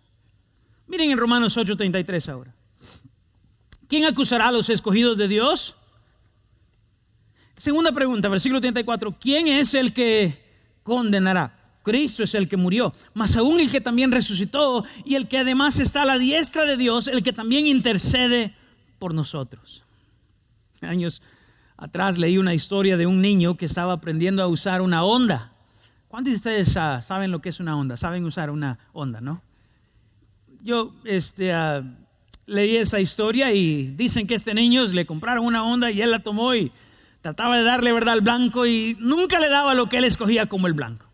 Miren 0.88 1.12
en 1.12 1.18
Romanos 1.18 1.58
8:33 1.58 2.30
ahora. 2.30 2.54
¿Quién 3.88 4.06
acusará 4.06 4.48
a 4.48 4.52
los 4.52 4.70
escogidos 4.70 5.18
de 5.18 5.28
Dios? 5.28 5.76
Segunda 7.56 7.92
pregunta, 7.92 8.30
versículo 8.30 8.62
34. 8.62 9.16
¿Quién 9.20 9.48
es 9.48 9.74
el 9.74 9.94
que 9.94 10.49
condenará? 10.90 11.56
Cristo 11.84 12.24
es 12.24 12.36
el 12.36 12.48
que 12.48 12.58
murió, 12.58 12.92
mas 13.14 13.38
aún 13.38 13.60
el 13.60 13.72
que 13.72 13.82
también 13.82 14.12
resucitó 14.12 14.84
y 15.06 15.16
el 15.16 15.28
que 15.28 15.38
además 15.38 15.80
está 15.80 16.02
a 16.02 16.06
la 16.06 16.18
diestra 16.18 16.66
de 16.66 16.78
Dios, 16.78 17.08
el 17.08 17.24
que 17.24 17.32
también 17.34 17.68
intercede 17.68 18.54
por 19.00 19.14
nosotros. 19.14 19.84
Años 20.82 21.22
atrás 21.78 22.18
leí 22.18 22.38
una 22.38 22.54
historia 22.54 22.98
de 22.98 23.08
un 23.08 23.22
niño 23.22 23.56
que 23.56 23.66
estaba 23.66 23.94
aprendiendo 23.94 24.44
a 24.44 24.48
usar 24.48 24.82
una 24.82 25.04
onda. 25.04 25.54
¿Cuántos 26.10 26.32
de 26.32 26.38
ustedes 26.38 26.76
ah, 26.76 27.02
saben 27.02 27.32
lo 27.32 27.42
que 27.42 27.50
es 27.50 27.60
una 27.60 27.78
onda? 27.78 27.96
Saben 27.96 28.26
usar 28.26 28.50
una 28.50 28.80
onda, 28.92 29.22
¿no? 29.22 29.42
Yo 30.62 30.94
este, 31.06 31.54
ah, 31.54 31.84
leí 32.46 32.76
esa 32.76 33.00
historia 33.00 33.54
y 33.54 33.88
dicen 33.96 34.28
que 34.28 34.36
este 34.36 34.54
niño 34.54 34.86
le 34.86 35.06
compraron 35.06 35.46
una 35.46 35.64
onda 35.64 35.92
y 35.92 36.02
él 36.02 36.12
la 36.12 36.20
tomó 36.20 36.54
y 36.56 36.72
trataba 37.22 37.58
de 37.58 37.64
darle 37.64 37.92
verdad 37.92 38.14
al 38.14 38.22
blanco 38.22 38.66
y 38.66 38.96
nunca 39.00 39.40
le 39.40 39.50
daba 39.50 39.74
lo 39.74 39.90
que 39.90 39.98
él 39.98 40.06
escogía 40.06 40.48
como 40.48 40.68
el 40.68 40.74
blanco. 40.74 41.06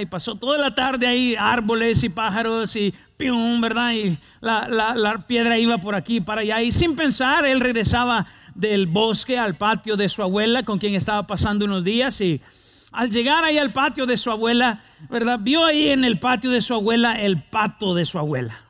Y 0.00 0.06
pasó 0.06 0.34
toda 0.36 0.56
la 0.56 0.74
tarde 0.74 1.06
ahí, 1.06 1.36
árboles 1.38 2.02
y 2.04 2.08
pájaros 2.08 2.74
y 2.74 2.94
pium, 3.18 3.60
¿verdad? 3.60 3.92
Y 3.92 4.18
la, 4.40 4.66
la, 4.68 5.26
piedra 5.26 5.58
iba 5.58 5.76
por 5.76 5.94
aquí 5.94 6.22
para 6.22 6.40
allá. 6.40 6.62
Y 6.62 6.72
sin 6.72 6.96
pensar, 6.96 7.44
él 7.44 7.60
regresaba 7.60 8.26
del 8.54 8.86
bosque 8.86 9.36
al 9.38 9.56
patio 9.56 9.96
de 9.96 10.08
su 10.08 10.22
abuela, 10.22 10.62
con 10.62 10.78
quien 10.78 10.94
estaba 10.94 11.26
pasando 11.26 11.66
unos 11.66 11.84
días. 11.84 12.18
Y 12.22 12.40
al 12.92 13.10
llegar 13.10 13.44
ahí 13.44 13.58
al 13.58 13.74
patio 13.74 14.06
de 14.06 14.16
su 14.16 14.30
abuela, 14.30 14.80
¿verdad? 15.10 15.38
Vio 15.42 15.62
ahí 15.62 15.90
en 15.90 16.04
el 16.04 16.18
patio 16.18 16.50
de 16.50 16.62
su 16.62 16.72
abuela 16.72 17.12
el 17.20 17.42
pato 17.42 17.94
de 17.94 18.06
su 18.06 18.18
abuela. 18.18 18.62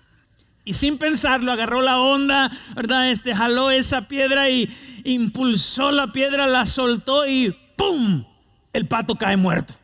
Y 0.65 0.75
sin 0.75 0.97
pensarlo, 0.97 1.53
agarró 1.53 1.83
la 1.83 1.99
onda, 1.99 2.51
¿verdad? 2.75 3.11
Este, 3.11 3.35
jaló 3.35 3.71
esa 3.71 4.09
piedra 4.09 4.49
y 4.49 4.75
impulsó 5.05 5.91
la 5.91 6.11
piedra, 6.11 6.47
la 6.47 6.65
soltó 6.65 7.27
y 7.27 7.55
¡pum! 7.77 8.25
El 8.73 8.89
pato 8.89 9.17
cae 9.17 9.37
muerto. 9.37 9.75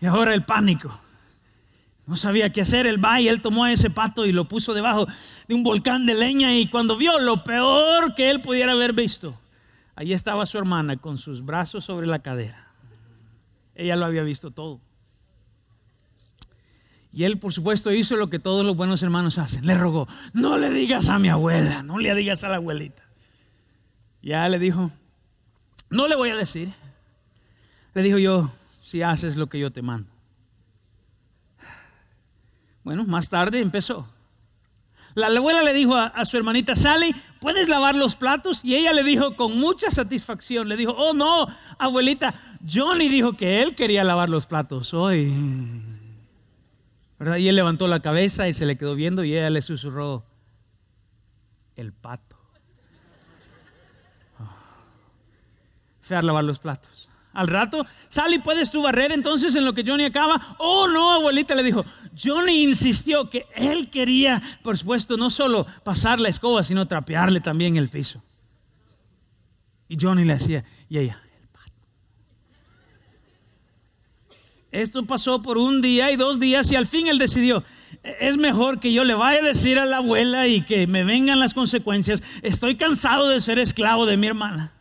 Y 0.00 0.06
ahora 0.06 0.32
el 0.32 0.44
pánico. 0.44 1.00
No 2.06 2.16
sabía 2.16 2.52
qué 2.52 2.60
hacer. 2.60 2.86
Él 2.86 3.02
va 3.02 3.20
y 3.20 3.28
él 3.28 3.40
tomó 3.40 3.66
ese 3.66 3.90
pato 3.90 4.26
y 4.26 4.32
lo 4.32 4.46
puso 4.46 4.74
debajo 4.74 5.06
de 5.48 5.54
un 5.54 5.62
volcán 5.62 6.06
de 6.06 6.14
leña. 6.14 6.54
Y 6.54 6.68
cuando 6.68 6.96
vio 6.96 7.18
lo 7.18 7.42
peor 7.42 8.14
que 8.14 8.30
él 8.30 8.42
pudiera 8.42 8.72
haber 8.72 8.92
visto, 8.92 9.38
allí 9.96 10.12
estaba 10.12 10.46
su 10.46 10.58
hermana 10.58 10.98
con 10.98 11.18
sus 11.18 11.44
brazos 11.44 11.84
sobre 11.84 12.06
la 12.06 12.20
cadera. 12.20 12.68
Ella 13.74 13.96
lo 13.96 14.04
había 14.04 14.22
visto 14.22 14.50
todo. 14.50 14.80
Y 17.14 17.22
él, 17.22 17.38
por 17.38 17.52
supuesto, 17.52 17.92
hizo 17.92 18.16
lo 18.16 18.28
que 18.28 18.40
todos 18.40 18.66
los 18.66 18.76
buenos 18.76 19.00
hermanos 19.04 19.38
hacen. 19.38 19.64
Le 19.64 19.74
rogó, 19.74 20.08
no 20.32 20.58
le 20.58 20.68
digas 20.70 21.08
a 21.08 21.20
mi 21.20 21.28
abuela, 21.28 21.84
no 21.84 22.00
le 22.00 22.12
digas 22.12 22.42
a 22.42 22.48
la 22.48 22.56
abuelita. 22.56 23.02
Ya 24.20 24.48
le 24.48 24.58
dijo, 24.58 24.90
no 25.90 26.08
le 26.08 26.16
voy 26.16 26.30
a 26.30 26.34
decir. 26.34 26.72
Le 27.94 28.02
dijo 28.02 28.18
yo, 28.18 28.50
si 28.80 29.02
haces 29.02 29.36
lo 29.36 29.46
que 29.46 29.60
yo 29.60 29.70
te 29.70 29.80
mando. 29.80 30.10
Bueno, 32.82 33.04
más 33.04 33.28
tarde 33.28 33.60
empezó. 33.60 34.08
La 35.14 35.28
abuela 35.28 35.62
le 35.62 35.72
dijo 35.72 35.94
a, 35.94 36.24
su 36.24 36.36
hermanita 36.36 36.74
Sally, 36.74 37.14
¿puedes 37.38 37.68
lavar 37.68 37.94
los 37.94 38.16
platos? 38.16 38.58
Y 38.64 38.74
ella 38.74 38.92
le 38.92 39.04
dijo 39.04 39.36
con 39.36 39.56
mucha 39.60 39.92
satisfacción, 39.92 40.68
le 40.68 40.76
dijo, 40.76 40.90
oh 40.90 41.14
no, 41.14 41.46
abuelita, 41.78 42.34
Johnny 42.68 43.08
dijo 43.08 43.34
que 43.34 43.62
él 43.62 43.76
quería 43.76 44.02
lavar 44.02 44.28
los 44.28 44.46
platos 44.46 44.92
hoy. 44.92 45.32
Y 47.20 47.48
él 47.48 47.56
levantó 47.56 47.88
la 47.88 48.00
cabeza 48.00 48.48
y 48.48 48.54
se 48.54 48.66
le 48.66 48.76
quedó 48.76 48.94
viendo 48.94 49.24
y 49.24 49.32
ella 49.32 49.50
le 49.50 49.62
susurró, 49.62 50.24
el 51.76 51.92
pato. 51.92 52.36
Oh. 54.40 54.48
Fue 56.00 56.16
a 56.16 56.22
lavar 56.22 56.44
los 56.44 56.58
platos. 56.58 57.08
Al 57.34 57.48
rato, 57.48 57.84
Sally, 58.10 58.38
¿puedes 58.38 58.70
tú 58.70 58.82
barrer 58.82 59.10
entonces 59.10 59.54
en 59.56 59.64
lo 59.64 59.74
que 59.74 59.84
Johnny 59.84 60.04
acaba? 60.04 60.56
Oh, 60.58 60.86
no, 60.86 61.12
abuelita 61.12 61.54
le 61.56 61.64
dijo. 61.64 61.84
Johnny 62.16 62.62
insistió 62.62 63.28
que 63.28 63.46
él 63.56 63.90
quería, 63.90 64.40
por 64.62 64.78
supuesto, 64.78 65.16
no 65.16 65.30
solo 65.30 65.66
pasar 65.82 66.20
la 66.20 66.28
escoba, 66.28 66.62
sino 66.62 66.86
trapearle 66.86 67.40
también 67.40 67.76
el 67.76 67.88
piso. 67.88 68.22
Y 69.88 69.96
Johnny 70.00 70.24
le 70.24 70.34
hacía, 70.34 70.64
y 70.88 70.98
ella, 70.98 71.20
el 71.40 71.48
pato. 71.48 71.72
Esto 74.74 75.06
pasó 75.06 75.40
por 75.40 75.56
un 75.56 75.82
día 75.82 76.10
y 76.10 76.16
dos 76.16 76.40
días 76.40 76.68
y 76.72 76.74
al 76.74 76.88
fin 76.88 77.06
él 77.06 77.16
decidió, 77.16 77.62
es 78.02 78.36
mejor 78.36 78.80
que 78.80 78.92
yo 78.92 79.04
le 79.04 79.14
vaya 79.14 79.38
a 79.38 79.42
decir 79.42 79.78
a 79.78 79.84
la 79.84 79.98
abuela 79.98 80.48
y 80.48 80.62
que 80.62 80.88
me 80.88 81.04
vengan 81.04 81.38
las 81.38 81.54
consecuencias. 81.54 82.24
Estoy 82.42 82.76
cansado 82.76 83.28
de 83.28 83.40
ser 83.40 83.60
esclavo 83.60 84.04
de 84.04 84.16
mi 84.16 84.26
hermana. 84.26 84.72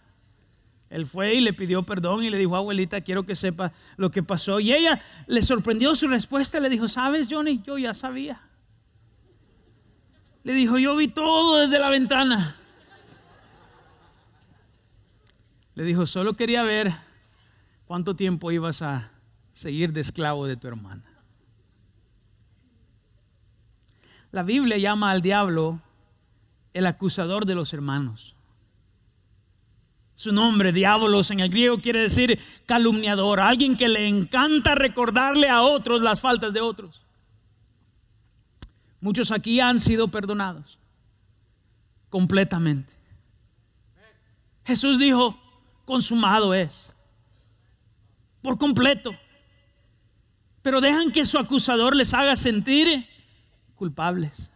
Él 0.90 1.06
fue 1.06 1.36
y 1.36 1.42
le 1.42 1.54
pidió 1.54 1.84
perdón 1.84 2.24
y 2.24 2.32
le 2.32 2.40
dijo, 2.40 2.56
abuelita, 2.56 3.02
quiero 3.02 3.24
que 3.28 3.36
sepa 3.36 3.72
lo 3.96 4.10
que 4.10 4.24
pasó. 4.24 4.60
Y 4.60 4.74
ella 4.74 5.00
le 5.28 5.44
sorprendió 5.44 5.94
su 5.94 6.08
respuesta. 6.08 6.60
Le 6.60 6.70
dijo, 6.70 6.88
¿sabes, 6.88 7.28
Johnny? 7.30 7.62
Yo 7.64 7.78
ya 7.78 7.94
sabía. 7.94 8.42
Le 10.44 10.54
dijo, 10.54 10.80
yo 10.80 10.96
vi 10.96 11.08
todo 11.08 11.60
desde 11.60 11.78
la 11.78 11.90
ventana. 11.90 12.56
Le 15.76 15.84
dijo, 15.84 16.08
solo 16.08 16.34
quería 16.34 16.64
ver 16.64 16.92
cuánto 17.86 18.16
tiempo 18.16 18.52
ibas 18.52 18.82
a 18.82 19.13
seguir 19.54 19.94
de 19.94 20.02
esclavo 20.02 20.46
de 20.46 20.58
tu 20.58 20.68
hermana. 20.68 21.04
La 24.32 24.44
Biblia 24.44 24.78
llama 24.78 25.12
al 25.12 25.22
diablo 25.22 25.80
el 26.74 26.88
acusador 26.88 27.46
de 27.46 27.56
los 27.56 27.72
hermanos. 27.74 28.36
Su 30.16 30.32
nombre, 30.32 30.72
diabolos, 30.72 31.32
en 31.32 31.40
el 31.40 31.50
griego 31.50 31.80
quiere 31.80 32.00
decir 32.00 32.40
calumniador, 32.66 33.40
alguien 33.40 33.76
que 33.76 33.88
le 33.88 34.08
encanta 34.08 34.76
recordarle 34.76 35.50
a 35.50 35.62
otros 35.62 36.02
las 36.02 36.20
faltas 36.20 36.54
de 36.54 36.62
otros. 36.62 37.02
Muchos 39.02 39.32
aquí 39.32 39.60
han 39.60 39.80
sido 39.80 40.08
perdonados 40.08 40.78
completamente. 42.10 42.94
Jesús 44.66 45.00
dijo, 45.00 45.38
consumado 45.86 46.54
es, 46.54 46.88
por 48.42 48.58
completo. 48.58 49.12
Pero 50.64 50.82
dejan 50.82 51.12
que 51.12 51.26
su 51.26 51.38
acusador 51.38 51.96
les 51.96 52.14
haga 52.14 52.36
sentir 52.36 53.06
culpables 53.76 54.50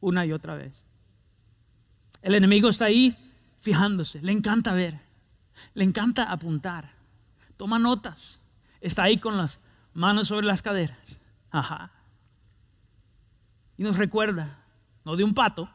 una 0.00 0.26
y 0.26 0.32
otra 0.32 0.54
vez. 0.54 0.84
El 2.20 2.34
enemigo 2.34 2.68
está 2.68 2.84
ahí 2.84 3.16
fijándose, 3.60 4.20
le 4.20 4.30
encanta 4.30 4.74
ver, 4.74 5.00
le 5.72 5.84
encanta 5.84 6.30
apuntar, 6.30 6.92
toma 7.56 7.78
notas, 7.78 8.38
está 8.82 9.04
ahí 9.04 9.16
con 9.16 9.38
las 9.38 9.58
manos 9.94 10.28
sobre 10.28 10.46
las 10.46 10.60
caderas. 10.60 11.18
Ajá. 11.50 11.90
Y 13.78 13.82
nos 13.82 13.96
recuerda, 13.96 14.58
no 15.04 15.16
de 15.16 15.24
un 15.24 15.32
pato, 15.32 15.70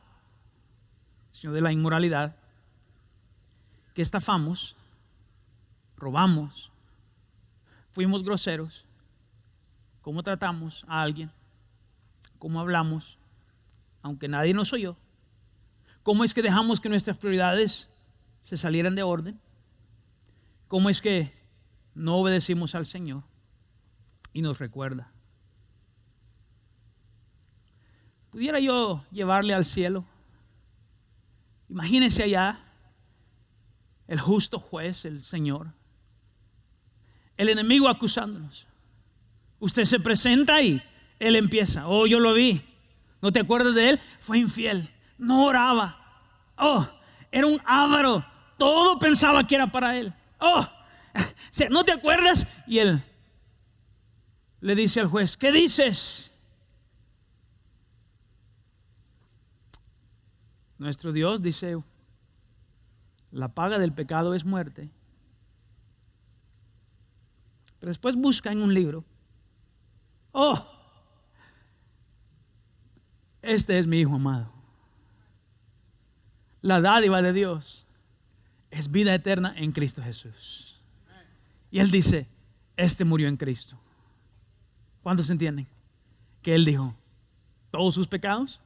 sino 1.32 1.52
de 1.52 1.62
la 1.62 1.72
inmoralidad, 1.72 2.36
que 3.96 4.04
estafamos, 4.04 4.76
robamos, 5.98 6.72
fuimos 7.92 8.24
groseros, 8.24 8.86
cómo 10.10 10.24
tratamos 10.24 10.84
a 10.88 11.04
alguien, 11.04 11.32
cómo 12.40 12.60
hablamos, 12.60 13.20
aunque 14.02 14.28
nadie 14.28 14.56
nos 14.56 14.74
oyó 14.74 14.98
¿Cómo 16.02 16.24
es 16.24 16.34
que 16.34 16.42
dejamos 16.42 16.80
que 16.80 16.90
nuestras 16.90 17.16
prioridades 17.16 17.88
se 18.42 18.58
salieran 18.58 18.96
de 18.96 19.04
orden? 19.04 19.40
¿Cómo 20.68 20.90
es 20.90 21.00
que 21.00 21.32
no 21.94 22.16
obedecimos 22.16 22.74
al 22.74 22.88
Señor? 22.88 23.22
Y 24.34 24.42
nos 24.42 24.58
recuerda. 24.58 25.12
¿Pudiera 28.32 28.60
yo 28.60 29.04
llevarle 29.12 29.54
al 29.54 29.64
cielo? 29.64 30.06
Imagínese 31.70 32.24
allá 32.24 32.60
el 34.08 34.20
justo 34.20 34.60
juez, 34.60 35.06
el 35.06 35.24
Señor. 35.24 35.68
El 37.38 37.50
enemigo 37.50 37.88
acusándonos. 37.88 38.66
Usted 39.60 39.86
se 39.86 40.00
presenta 40.00 40.62
y 40.62 40.82
él 41.20 41.36
empieza. 41.36 41.88
Oh, 41.88 42.08
yo 42.08 42.20
lo 42.20 42.34
vi. 42.34 42.62
¿No 43.22 43.32
te 43.32 43.40
acuerdas 43.40 43.76
de 43.76 43.92
él? 43.92 44.00
Fue 44.22 44.38
infiel. 44.38 44.90
No 45.18 45.46
oraba. 45.46 45.98
Oh, 46.58 46.88
era 47.32 47.48
un 47.48 47.62
ávaro. 47.66 48.26
Todo 48.58 49.00
pensaba 49.00 49.46
que 49.46 49.56
era 49.56 49.68
para 49.68 49.98
él. 49.98 50.14
Oh, 50.40 50.66
¿no 51.70 51.84
te 51.84 51.92
acuerdas? 51.92 52.48
Y 52.68 52.80
él 52.80 53.04
le 54.62 54.76
dice 54.76 55.00
al 55.00 55.08
juez, 55.08 55.38
¿qué 55.38 55.52
dices? 55.52 56.32
Nuestro 60.78 61.12
Dios 61.12 61.42
dice, 61.42 61.78
la 63.32 63.50
paga 63.50 63.78
del 63.80 63.94
pecado 63.94 64.34
es 64.34 64.46
muerte. 64.46 64.92
Pero 67.80 67.90
después 67.90 68.16
busca 68.16 68.52
en 68.52 68.62
un 68.62 68.74
libro, 68.74 69.06
oh, 70.32 70.66
este 73.42 73.80
es 73.80 73.88
mi 73.88 74.00
Hijo 74.00 74.16
amado. 74.16 74.52
La 76.62 76.82
dádiva 76.82 77.22
de 77.22 77.34
Dios 77.34 77.86
es 78.72 78.92
vida 78.92 79.14
eterna 79.14 79.54
en 79.56 79.72
Cristo 79.72 80.04
Jesús. 80.04 80.76
Y 81.72 81.80
Él 81.80 81.92
dice, 81.92 82.28
este 82.76 83.06
murió 83.06 83.28
en 83.28 83.38
Cristo. 83.38 83.80
¿Cuántos 85.02 85.30
entienden? 85.30 85.68
Que 86.42 86.56
Él 86.56 86.66
dijo, 86.66 86.94
todos 87.72 87.96
sus 87.96 88.08
pecados 88.08 88.60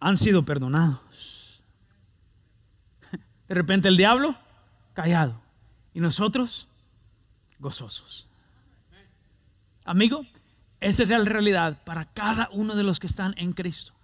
han 0.00 0.16
sido 0.16 0.44
perdonados. 0.44 1.60
De 3.48 3.54
repente 3.54 3.88
el 3.88 3.96
diablo 3.96 4.36
callado 4.92 5.40
y 5.92 6.00
nosotros 6.00 6.68
gozosos. 7.58 8.26
Amigo, 9.84 10.24
esa 10.84 11.02
es 11.02 11.08
la 11.08 11.24
realidad 11.24 11.78
para 11.84 12.04
cada 12.04 12.50
uno 12.52 12.74
de 12.74 12.84
los 12.84 13.00
que 13.00 13.06
están 13.06 13.34
en 13.38 13.52
Cristo. 13.52 13.94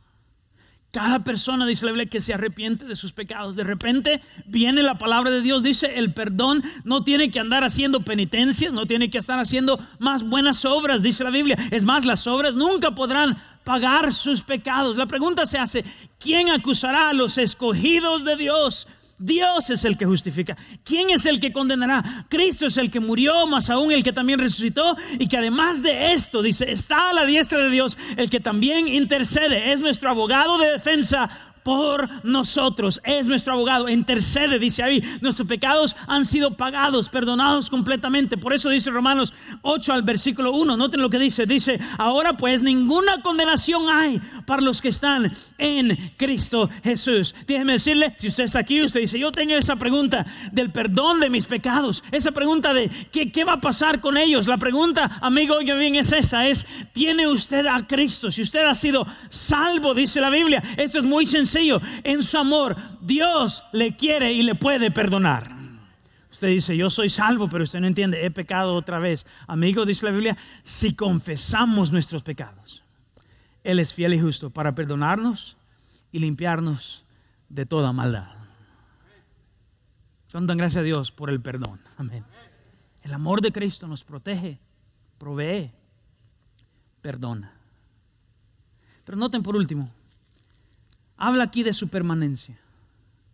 Cada 0.92 1.22
persona, 1.22 1.66
dice 1.66 1.84
la 1.84 1.92
Biblia, 1.92 2.08
que 2.08 2.22
se 2.22 2.32
arrepiente 2.32 2.86
de 2.86 2.96
sus 2.96 3.12
pecados. 3.12 3.54
De 3.54 3.64
repente 3.64 4.22
viene 4.46 4.82
la 4.82 4.96
palabra 4.96 5.30
de 5.30 5.42
Dios, 5.42 5.62
dice, 5.62 5.98
el 5.98 6.14
perdón 6.14 6.64
no 6.82 7.04
tiene 7.04 7.30
que 7.30 7.38
andar 7.38 7.64
haciendo 7.64 8.00
penitencias, 8.02 8.72
no 8.72 8.86
tiene 8.86 9.10
que 9.10 9.18
estar 9.18 9.38
haciendo 9.38 9.78
más 9.98 10.22
buenas 10.22 10.64
obras, 10.64 11.02
dice 11.02 11.22
la 11.22 11.30
Biblia. 11.30 11.56
Es 11.70 11.84
más, 11.84 12.06
las 12.06 12.26
obras 12.26 12.54
nunca 12.54 12.92
podrán 12.92 13.36
pagar 13.62 14.14
sus 14.14 14.40
pecados. 14.40 14.96
La 14.96 15.06
pregunta 15.06 15.44
se 15.44 15.58
hace, 15.58 15.84
¿quién 16.18 16.48
acusará 16.48 17.10
a 17.10 17.12
los 17.12 17.36
escogidos 17.36 18.24
de 18.24 18.36
Dios? 18.36 18.88
Dios 19.20 19.68
es 19.68 19.84
el 19.84 19.98
que 19.98 20.06
justifica. 20.06 20.56
¿Quién 20.82 21.10
es 21.10 21.26
el 21.26 21.40
que 21.40 21.52
condenará? 21.52 22.26
Cristo 22.30 22.66
es 22.66 22.78
el 22.78 22.90
que 22.90 23.00
murió, 23.00 23.46
más 23.46 23.68
aún 23.68 23.92
el 23.92 24.02
que 24.02 24.14
también 24.14 24.38
resucitó 24.38 24.96
y 25.18 25.28
que 25.28 25.36
además 25.36 25.82
de 25.82 26.14
esto, 26.14 26.40
dice, 26.40 26.72
está 26.72 27.10
a 27.10 27.12
la 27.12 27.26
diestra 27.26 27.62
de 27.62 27.70
Dios 27.70 27.98
el 28.16 28.30
que 28.30 28.40
también 28.40 28.88
intercede. 28.88 29.72
Es 29.72 29.80
nuestro 29.80 30.08
abogado 30.08 30.56
de 30.58 30.72
defensa 30.72 31.28
por 31.70 32.08
nosotros. 32.24 33.00
Es 33.04 33.26
nuestro 33.26 33.52
abogado. 33.52 33.88
Intercede, 33.88 34.58
dice 34.58 34.82
ahí. 34.82 35.00
Nuestros 35.20 35.46
pecados 35.46 35.94
han 36.08 36.26
sido 36.26 36.56
pagados, 36.56 37.08
perdonados 37.08 37.70
completamente. 37.70 38.36
Por 38.36 38.52
eso 38.52 38.70
dice 38.70 38.90
Romanos 38.90 39.32
8 39.62 39.92
al 39.92 40.02
versículo 40.02 40.50
1. 40.50 40.76
Noten 40.76 41.00
lo 41.00 41.08
que 41.08 41.20
dice. 41.20 41.46
Dice, 41.46 41.78
ahora 41.96 42.36
pues 42.36 42.60
ninguna 42.60 43.22
condenación 43.22 43.88
hay 43.88 44.20
para 44.46 44.62
los 44.62 44.82
que 44.82 44.88
están 44.88 45.32
en 45.58 46.12
Cristo 46.16 46.68
Jesús. 46.82 47.36
Déjeme 47.46 47.74
decirle, 47.74 48.16
si 48.18 48.26
usted 48.26 48.44
está 48.44 48.58
aquí, 48.58 48.82
usted 48.82 49.02
dice, 49.02 49.16
yo 49.16 49.30
tengo 49.30 49.54
esa 49.54 49.76
pregunta 49.76 50.26
del 50.50 50.72
perdón 50.72 51.20
de 51.20 51.30
mis 51.30 51.46
pecados. 51.46 52.02
Esa 52.10 52.32
pregunta 52.32 52.74
de 52.74 52.90
qué, 53.12 53.30
qué 53.30 53.44
va 53.44 53.52
a 53.52 53.60
pasar 53.60 54.00
con 54.00 54.16
ellos. 54.16 54.48
La 54.48 54.58
pregunta, 54.58 55.18
amigo, 55.20 55.54
oiga 55.54 55.76
bien, 55.76 55.94
es 55.94 56.10
esta. 56.10 56.48
Es, 56.48 56.66
¿tiene 56.92 57.28
usted 57.28 57.64
a 57.66 57.86
Cristo? 57.86 58.32
Si 58.32 58.42
usted 58.42 58.66
ha 58.66 58.74
sido 58.74 59.06
salvo, 59.28 59.94
dice 59.94 60.20
la 60.20 60.30
Biblia. 60.30 60.64
Esto 60.76 60.98
es 60.98 61.04
muy 61.04 61.26
sencillo 61.26 61.59
en 62.04 62.22
su 62.22 62.38
amor, 62.38 62.76
Dios 63.00 63.64
le 63.72 63.96
quiere 63.96 64.32
y 64.32 64.42
le 64.42 64.54
puede 64.54 64.90
perdonar. 64.90 65.50
Usted 66.30 66.48
dice, 66.48 66.76
yo 66.76 66.90
soy 66.90 67.10
salvo, 67.10 67.48
pero 67.48 67.64
usted 67.64 67.80
no 67.80 67.86
entiende, 67.86 68.24
he 68.24 68.30
pecado 68.30 68.74
otra 68.74 68.98
vez. 68.98 69.26
Amigo, 69.46 69.84
dice 69.84 70.06
la 70.06 70.12
Biblia, 70.12 70.36
si 70.64 70.94
confesamos 70.94 71.92
nuestros 71.92 72.22
pecados, 72.22 72.82
Él 73.64 73.78
es 73.78 73.92
fiel 73.92 74.14
y 74.14 74.20
justo 74.20 74.50
para 74.50 74.74
perdonarnos 74.74 75.56
y 76.12 76.18
limpiarnos 76.20 77.04
de 77.48 77.66
toda 77.66 77.92
maldad. 77.92 78.28
Dan 80.32 80.56
gracias 80.56 80.80
a 80.80 80.84
Dios 80.84 81.10
por 81.10 81.28
el 81.28 81.40
perdón. 81.40 81.80
Amén. 81.96 82.24
El 83.02 83.12
amor 83.12 83.40
de 83.40 83.50
Cristo 83.50 83.88
nos 83.88 84.04
protege, 84.04 84.58
provee, 85.18 85.72
perdona. 87.02 87.52
Pero 89.04 89.18
noten 89.18 89.42
por 89.42 89.56
último, 89.56 89.90
habla 91.20 91.44
aquí 91.44 91.62
de 91.62 91.74
su 91.74 91.86
permanencia. 91.86 92.58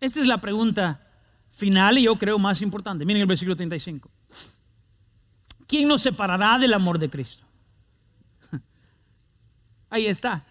Esta 0.01 0.21
es 0.21 0.27
la 0.27 0.41
pregunta 0.41 1.01
final 1.53 1.97
y 1.97 2.03
yo 2.03 2.17
creo 2.17 2.39
más 2.39 2.61
importante. 2.61 3.07
Miren 3.07 3.23
el 3.23 3.29
versículo 3.29 3.57
35. 3.57 4.11
¿Quién 5.67 5.89
nos 5.89 6.03
separará 6.03 6.59
del 6.59 6.75
amor 6.75 6.99
de 6.99 7.09
Cristo? 7.09 7.45
Ahí 9.89 10.07
está. 10.07 10.45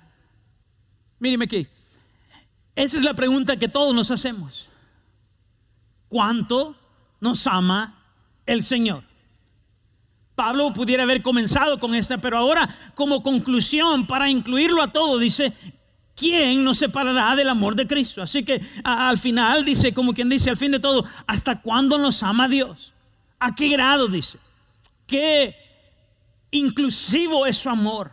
Míreme 1.20 1.46
aquí. 1.46 1.68
Esa 2.76 2.98
es 2.98 3.04
la 3.04 3.14
pregunta 3.14 3.58
que 3.58 3.68
todos 3.68 3.94
nos 3.94 4.10
hacemos. 4.12 4.68
¿Cuánto 6.08 6.76
nos 7.20 7.46
ama 7.48 8.02
el 8.46 8.64
Señor? 8.64 9.04
Pablo 10.36 10.74
pudiera 10.74 11.04
haber 11.04 11.22
comenzado 11.22 11.80
con 11.80 11.96
esta, 11.96 12.18
pero 12.18 12.38
ahora 12.38 12.94
como 12.94 13.24
conclusión, 13.24 14.06
para 14.06 14.30
incluirlo 14.30 14.82
a 14.82 14.92
todo, 14.92 15.18
dice, 15.18 15.54
¿quién 16.16 16.64
nos 16.64 16.78
separará 16.78 17.36
del 17.36 17.50
amor 17.50 17.76
de 17.76 17.88
Cristo? 17.88 18.22
Así 18.22 18.44
que 18.44 18.62
al 18.84 19.18
final 19.18 19.66
dice, 19.66 19.94
como 19.94 20.14
quien 20.14 20.30
dice, 20.30 20.50
al 20.50 20.58
fin 20.58 20.72
de 20.72 20.80
todo, 20.80 21.06
¿hasta 21.28 21.62
cuándo 21.62 21.98
nos 21.98 22.24
ama 22.24 22.48
Dios? 22.48 22.94
¿A 23.40 23.54
qué 23.54 23.70
grado 23.70 24.08
dice? 24.08 24.40
¿Qué 25.06 25.56
inclusivo 26.52 27.46
es 27.46 27.58
su 27.58 27.70
amor? 27.70 28.12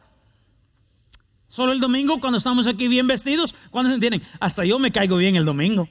Solo 1.48 1.72
el 1.72 1.80
domingo 1.80 2.20
cuando 2.20 2.38
estamos 2.38 2.66
aquí 2.66 2.88
bien 2.88 3.06
vestidos, 3.06 3.54
cuando 3.70 3.90
se 3.90 3.94
entienden? 3.94 4.22
Hasta 4.40 4.64
yo 4.64 4.78
me 4.78 4.90
caigo 4.90 5.16
bien 5.16 5.36
el 5.36 5.44
domingo. 5.44 5.88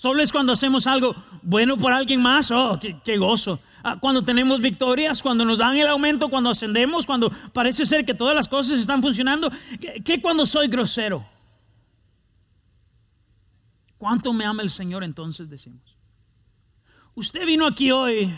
Solo 0.00 0.22
es 0.22 0.32
cuando 0.32 0.54
hacemos 0.54 0.86
algo 0.86 1.14
bueno 1.42 1.76
por 1.76 1.92
alguien 1.92 2.22
más, 2.22 2.50
oh, 2.50 2.80
qué, 2.80 3.18
gozo. 3.18 3.60
Ah, 3.84 3.98
cuando 4.00 4.24
tenemos 4.24 4.58
victorias, 4.58 5.22
cuando 5.22 5.44
nos 5.44 5.58
dan 5.58 5.76
el 5.76 5.88
aumento, 5.88 6.30
cuando 6.30 6.48
ascendemos, 6.48 7.04
cuando 7.04 7.30
parece 7.52 7.84
ser 7.84 8.06
que 8.06 8.14
todas 8.14 8.34
las 8.34 8.48
cosas 8.48 8.80
están 8.80 9.02
funcionando. 9.02 9.52
¿Qué, 10.02 10.22
cuando 10.22 10.46
soy 10.46 10.68
grosero? 10.68 11.22
¿Cuánto 13.98 14.32
me 14.32 14.46
ama 14.46 14.62
el 14.62 14.70
Señor 14.70 15.04
entonces 15.04 15.50
decimos? 15.50 15.94
Usted 17.14 17.44
vino 17.44 17.66
aquí 17.66 17.90
hoy 17.90 18.34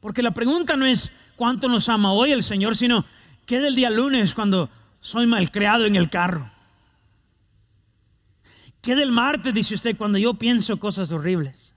porque 0.00 0.20
la 0.20 0.32
pregunta 0.32 0.74
no 0.74 0.84
es 0.84 1.12
cuánto 1.36 1.68
nos 1.68 1.88
ama 1.88 2.12
hoy 2.12 2.32
el 2.32 2.42
Señor, 2.42 2.74
sino 2.74 3.04
qué 3.46 3.60
del 3.60 3.76
día 3.76 3.90
lunes 3.90 4.34
cuando 4.34 4.68
soy 5.00 5.28
malcriado 5.28 5.86
en 5.86 5.94
el 5.94 6.10
carro. 6.10 6.50
¿Qué 8.88 8.96
del 8.96 9.12
martes, 9.12 9.52
dice 9.52 9.74
usted, 9.74 9.98
cuando 9.98 10.16
yo 10.16 10.32
pienso 10.32 10.80
cosas 10.80 11.12
horribles? 11.12 11.74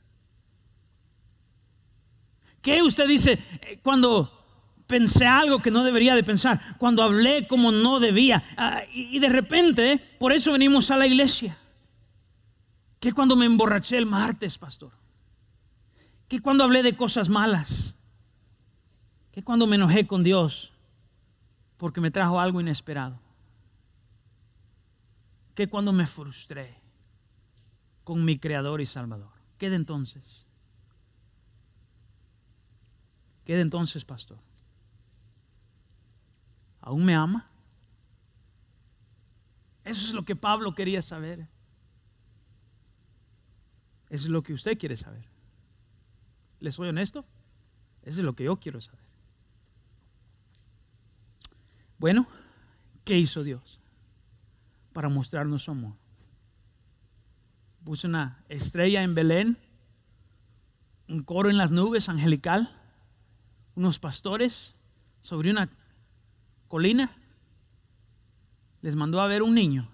¿Qué 2.62 2.82
usted 2.82 3.06
dice 3.06 3.38
eh, 3.63 3.82
cuando 3.84 4.32
pensé 4.88 5.28
algo 5.28 5.62
que 5.62 5.71
no 5.71 5.84
debería 5.84 6.15
de 6.15 6.24
pensar? 6.24 6.78
Cuando 6.78 7.04
hablé 7.04 7.50
como 7.50 7.74
no 7.74 8.00
debía. 8.00 8.41
Ah, 8.56 8.84
y, 8.93 9.19
de 9.19 9.28
repente, 9.28 10.00
por 10.19 10.32
eso 10.32 10.54
venimos 10.54 10.89
a 10.89 10.95
la 10.95 11.06
iglesia. 11.06 11.58
¿Qué 13.02 13.12
cuando 13.12 13.36
me 13.36 13.45
emborraché 13.45 13.97
el 13.97 14.06
martes, 14.06 14.58
pastor? 14.58 14.93
¿Qué 16.30 16.39
cuando 16.39 16.63
hablé 16.63 16.82
de 16.82 16.95
cosas 16.95 17.28
malas? 17.28 17.93
¿Qué 19.34 19.43
cuando 19.43 19.67
me 19.67 19.76
enojé 19.76 20.08
con 20.08 20.24
Dios 20.24 20.71
porque 21.76 22.00
me 22.00 22.10
trajo 22.10 22.39
algo 22.39 22.62
inesperado? 22.62 23.19
¿Qué 25.54 25.67
cuando 25.67 25.91
me 25.91 26.08
frustré? 26.08 26.80
Con 28.12 28.26
mi 28.26 28.38
Creador 28.38 28.82
y 28.82 28.86
Salvador. 28.86 29.32
Quede 29.58 29.78
entonces. 29.78 30.45
Quede 33.45 33.62
entonces, 33.62 34.04
pastor. 34.04 34.38
¿Aún 36.82 37.06
me 37.06 37.15
ama? 37.15 37.50
Eso 39.86 40.06
es 40.06 40.13
lo 40.13 40.26
que 40.26 40.36
Pablo 40.36 40.76
quería 40.76 41.02
saber. 41.02 41.47
Eso 44.10 44.26
es 44.26 44.30
lo 44.30 44.43
que 44.43 44.52
usted 44.52 44.78
quiere 44.78 44.97
saber. 44.97 45.24
¿Le 46.60 46.74
soy 46.74 46.89
honesto? 46.89 47.24
Eso 48.02 48.19
es 48.19 48.26
lo 48.26 48.36
que 48.36 48.43
yo 48.43 48.58
quiero 48.58 48.82
saber. 48.82 49.06
Bueno, 51.97 52.28
¿qué 53.06 53.17
hizo 53.17 53.41
Dios 53.41 53.80
para 54.91 55.08
mostrarnos 55.08 55.63
su 55.63 55.71
amor? 55.71 56.01
Puso 57.84 58.07
una 58.07 58.43
estrella 58.49 59.03
en 59.03 59.15
Belén, 59.15 59.57
un 61.07 61.23
coro 61.23 61.49
en 61.49 61.57
las 61.57 61.71
nubes 61.71 62.09
angelical, 62.09 62.69
unos 63.75 63.99
pastores 63.99 64.75
sobre 65.21 65.51
una 65.51 65.69
colina. 66.67 67.15
Les 68.82 68.95
mandó 68.95 69.21
a 69.21 69.27
ver 69.27 69.43
un 69.43 69.53
niño 69.53 69.89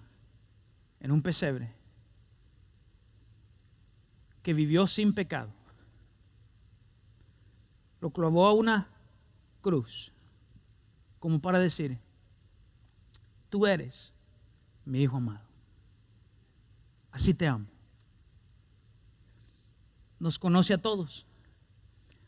en 1.00 1.10
un 1.10 1.22
pesebre 1.22 1.72
que 4.42 4.54
vivió 4.54 4.86
sin 4.86 5.12
pecado. 5.14 5.50
Lo 8.00 8.10
clavó 8.10 8.46
a 8.46 8.52
una 8.52 8.88
cruz 9.60 10.12
como 11.18 11.40
para 11.40 11.58
decir, 11.58 11.98
tú 13.50 13.66
eres 13.66 14.12
mi 14.84 15.02
hijo 15.02 15.16
amado. 15.16 15.44
Así 17.10 17.34
te 17.34 17.48
amo 17.48 17.66
nos 20.18 20.38
conoce 20.38 20.74
a 20.74 20.78
todos. 20.78 21.24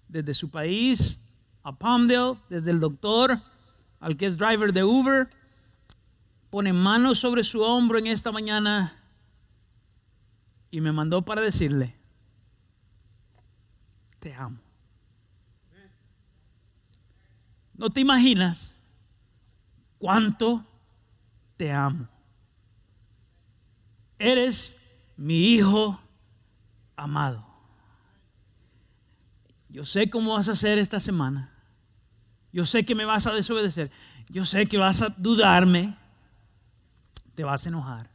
Desde 0.08 0.34
su 0.34 0.50
país 0.50 1.18
a 1.62 1.72
Palmdale, 1.72 2.38
desde 2.48 2.70
el 2.70 2.80
doctor 2.80 3.40
al 4.00 4.16
que 4.16 4.26
es 4.26 4.36
driver 4.36 4.72
de 4.72 4.82
Uber, 4.82 5.28
pone 6.48 6.72
manos 6.72 7.18
sobre 7.18 7.44
su 7.44 7.60
hombro 7.60 7.98
en 7.98 8.06
esta 8.06 8.32
mañana 8.32 8.96
y 10.70 10.80
me 10.80 10.92
mandó 10.92 11.22
para 11.22 11.42
decirle, 11.42 11.94
te 14.18 14.34
amo. 14.34 14.58
No 17.74 17.88
te 17.88 18.00
imaginas 18.00 18.72
cuánto 19.98 20.64
te 21.56 21.72
amo. 21.72 22.08
Eres 24.18 24.74
mi 25.16 25.54
hijo 25.54 25.98
amado. 26.94 27.49
Yo 29.70 29.84
sé 29.84 30.10
cómo 30.10 30.34
vas 30.34 30.48
a 30.48 30.52
hacer 30.52 30.78
esta 30.78 31.00
semana. 31.00 31.52
Yo 32.52 32.66
sé 32.66 32.84
que 32.84 32.94
me 32.94 33.04
vas 33.04 33.26
a 33.26 33.32
desobedecer. 33.32 33.90
Yo 34.28 34.44
sé 34.44 34.66
que 34.66 34.78
vas 34.78 35.00
a 35.02 35.10
dudarme. 35.16 35.96
Te 37.34 37.44
vas 37.44 37.64
a 37.64 37.68
enojar. 37.68 38.10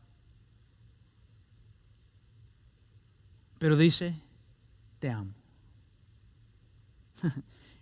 Pero 3.57 3.77
dice, 3.77 4.15
te 4.99 5.09
amo. 5.09 5.33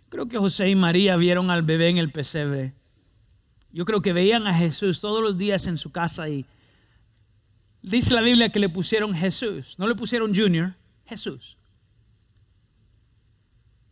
Creo 0.08 0.28
que 0.28 0.38
José 0.38 0.68
y 0.68 0.76
María 0.76 1.16
vieron 1.16 1.50
al 1.50 1.62
bebé 1.62 1.88
en 1.88 1.98
el 1.98 2.12
pesebre. 2.12 2.72
Yo 3.72 3.84
creo 3.84 4.00
que 4.00 4.12
veían 4.12 4.46
a 4.46 4.54
Jesús 4.54 5.00
todos 5.00 5.20
los 5.20 5.36
días 5.36 5.66
en 5.66 5.78
su 5.78 5.90
casa 5.90 6.28
y 6.28 6.46
dice 7.82 8.14
la 8.14 8.20
Biblia 8.20 8.50
que 8.50 8.60
le 8.60 8.68
pusieron 8.68 9.12
Jesús. 9.12 9.74
No 9.78 9.88
le 9.88 9.96
pusieron 9.96 10.32
Junior, 10.32 10.76
Jesús. 11.06 11.56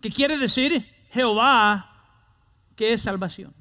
¿Qué 0.03 0.11
quiere 0.11 0.37
decir 0.37 0.85
Jehová 1.11 1.89
que 2.75 2.93
es 2.93 3.03
salvación? 3.03 3.55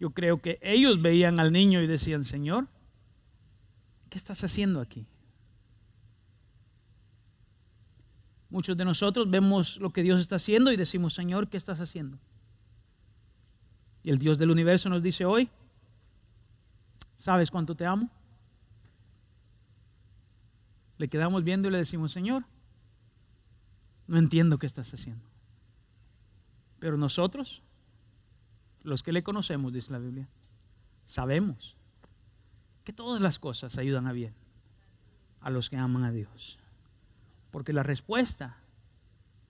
Yo 0.00 0.10
creo 0.10 0.42
que 0.42 0.58
ellos 0.60 1.00
veían 1.00 1.38
al 1.38 1.52
niño 1.52 1.80
y 1.80 1.86
decían, 1.86 2.24
Señor, 2.24 2.66
¿qué 4.10 4.18
estás 4.18 4.42
haciendo 4.42 4.80
aquí? 4.80 5.06
Muchos 8.50 8.76
de 8.76 8.84
nosotros 8.84 9.30
vemos 9.30 9.76
lo 9.76 9.92
que 9.92 10.02
Dios 10.02 10.20
está 10.20 10.36
haciendo 10.36 10.72
y 10.72 10.76
decimos, 10.76 11.14
Señor, 11.14 11.48
¿qué 11.48 11.56
estás 11.56 11.78
haciendo? 11.78 12.18
Y 14.02 14.10
el 14.10 14.18
Dios 14.18 14.38
del 14.38 14.50
universo 14.50 14.88
nos 14.88 15.04
dice 15.04 15.24
hoy, 15.24 15.48
¿sabes 17.16 17.50
cuánto 17.50 17.76
te 17.76 17.86
amo? 17.86 18.10
Le 20.98 21.08
quedamos 21.08 21.44
viendo 21.44 21.68
y 21.68 21.70
le 21.70 21.78
decimos, 21.78 22.10
Señor, 22.10 22.44
no 24.06 24.18
entiendo 24.18 24.58
qué 24.58 24.66
estás 24.66 24.92
haciendo. 24.92 25.24
Pero 26.78 26.96
nosotros, 26.96 27.62
los 28.82 29.02
que 29.02 29.12
le 29.12 29.22
conocemos, 29.22 29.72
dice 29.72 29.92
la 29.92 29.98
Biblia, 29.98 30.28
sabemos 31.06 31.76
que 32.84 32.92
todas 32.92 33.20
las 33.20 33.38
cosas 33.38 33.78
ayudan 33.78 34.06
a 34.06 34.12
bien 34.12 34.34
a 35.40 35.50
los 35.50 35.70
que 35.70 35.76
aman 35.76 36.04
a 36.04 36.10
Dios. 36.10 36.58
Porque 37.50 37.72
la 37.72 37.82
respuesta, 37.82 38.56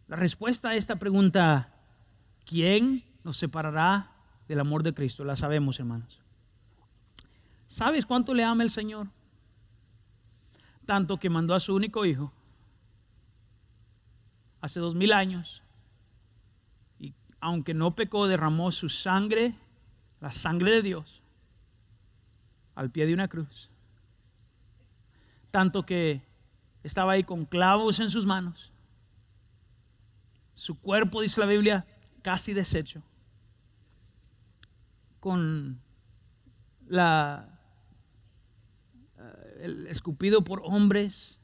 la 0.09 0.17
respuesta 0.17 0.71
a 0.71 0.75
esta 0.75 0.97
pregunta, 0.97 1.73
¿quién 2.45 3.03
nos 3.25 3.39
separará 3.39 4.13
del 4.47 4.61
amor 4.61 4.83
de 4.83 4.95
Cristo? 4.95 5.25
La 5.25 5.37
sabemos, 5.37 5.79
hermanos. 5.79 6.21
¿Sabes 7.67 8.07
cuánto 8.07 8.35
le 8.35 8.45
ama 8.45 8.63
el 8.63 8.71
Señor? 8.71 9.09
Tanto 10.85 11.19
que 11.19 11.31
mandó 11.31 11.55
a 11.55 11.61
su 11.61 11.75
único 11.75 12.05
hijo 12.05 12.33
hace 14.67 14.81
dos 14.81 14.95
mil 14.95 15.13
años 15.13 15.63
y 16.99 17.15
aunque 17.41 17.73
no 17.73 17.95
pecó, 17.95 18.27
derramó 18.27 18.73
su 18.73 18.89
sangre, 18.89 19.55
la 20.21 20.33
sangre 20.33 20.73
de 20.73 20.83
Dios, 20.83 21.23
al 22.75 22.91
pie 22.91 23.07
de 23.07 23.15
una 23.15 23.29
cruz. 23.29 23.71
Tanto 25.53 25.87
que 25.87 26.21
estaba 26.83 27.13
ahí 27.13 27.23
con 27.23 27.45
clavos 27.45 28.01
en 28.01 28.11
sus 28.11 28.27
manos. 28.27 28.73
Su 30.55 30.79
cuerpo, 30.79 31.23
dice 31.23 31.41
la 31.41 31.47
Biblia, 31.47 31.87
casi 32.23 32.53
deshecho. 32.53 33.03
Con 35.21 35.81
la, 36.89 37.49
eh, 39.19 39.59
el 39.63 39.87
escupido 39.87 40.43
por 40.43 40.61
hombres 40.65 41.39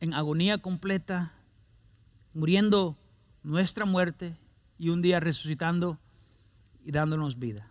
en 0.00 0.12
agonía 0.12 0.58
completa, 0.58 1.32
muriendo 2.38 2.96
nuestra 3.42 3.84
muerte 3.84 4.36
y 4.78 4.90
un 4.90 5.02
día 5.02 5.18
resucitando 5.18 5.98
y 6.84 6.92
dándonos 6.92 7.36
vida. 7.36 7.68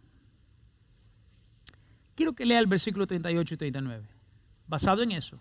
Quiero 2.16 2.34
que 2.34 2.46
lea 2.46 2.60
el 2.60 2.68
versículo 2.68 3.08
38 3.08 3.54
y 3.54 3.58
39. 3.58 4.06
Basado 4.68 5.04
en 5.04 5.14
eso, 5.14 5.40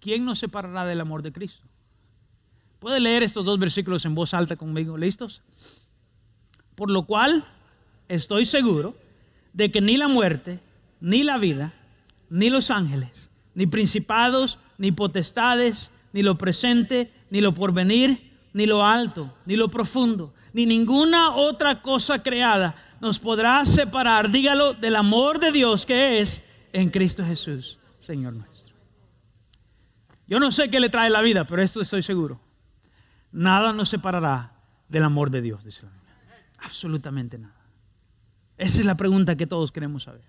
¿quién 0.00 0.24
nos 0.24 0.38
separará 0.38 0.86
del 0.86 1.02
amor 1.02 1.20
de 1.20 1.32
Cristo? 1.32 1.66
Puede 2.78 2.98
leer 2.98 3.22
estos 3.22 3.44
dos 3.44 3.58
versículos 3.58 4.06
en 4.06 4.14
voz 4.14 4.32
alta 4.32 4.56
conmigo. 4.56 4.96
¿Listos? 4.96 5.42
Por 6.74 6.90
lo 6.90 7.04
cual 7.04 7.44
estoy 8.08 8.46
seguro 8.46 8.96
de 9.52 9.70
que 9.70 9.82
ni 9.82 9.98
la 9.98 10.08
muerte, 10.08 10.60
ni 11.02 11.24
la 11.24 11.36
vida, 11.36 11.74
ni 12.30 12.48
los 12.48 12.70
ángeles, 12.70 13.28
ni 13.54 13.66
principados, 13.66 14.58
ni 14.78 14.92
potestades, 14.92 15.90
ni 16.12 16.22
lo 16.22 16.36
presente, 16.36 17.12
ni 17.30 17.40
lo 17.40 17.54
porvenir, 17.54 18.32
ni 18.52 18.66
lo 18.66 18.84
alto, 18.84 19.34
ni 19.46 19.56
lo 19.56 19.68
profundo, 19.68 20.34
ni 20.52 20.66
ninguna 20.66 21.34
otra 21.34 21.82
cosa 21.82 22.22
creada 22.22 22.74
nos 23.00 23.18
podrá 23.18 23.64
separar, 23.64 24.30
dígalo, 24.30 24.74
del 24.74 24.96
amor 24.96 25.40
de 25.40 25.52
Dios 25.52 25.86
que 25.86 26.20
es 26.20 26.42
en 26.72 26.90
Cristo 26.90 27.24
Jesús, 27.24 27.78
Señor 28.00 28.34
nuestro. 28.34 28.74
Yo 30.26 30.38
no 30.38 30.50
sé 30.50 30.70
qué 30.70 30.78
le 30.78 30.90
trae 30.90 31.10
la 31.10 31.22
vida, 31.22 31.44
pero 31.46 31.62
esto 31.62 31.80
estoy 31.80 32.02
seguro. 32.02 32.40
Nada 33.32 33.72
nos 33.72 33.88
separará 33.88 34.52
del 34.88 35.04
amor 35.04 35.30
de 35.30 35.42
Dios, 35.42 35.64
dice 35.64 35.82
la. 35.82 35.92
Absolutamente 36.58 37.38
nada. 37.38 37.54
Esa 38.58 38.80
es 38.80 38.84
la 38.84 38.94
pregunta 38.94 39.36
que 39.36 39.46
todos 39.46 39.72
queremos 39.72 40.02
saber. 40.02 40.22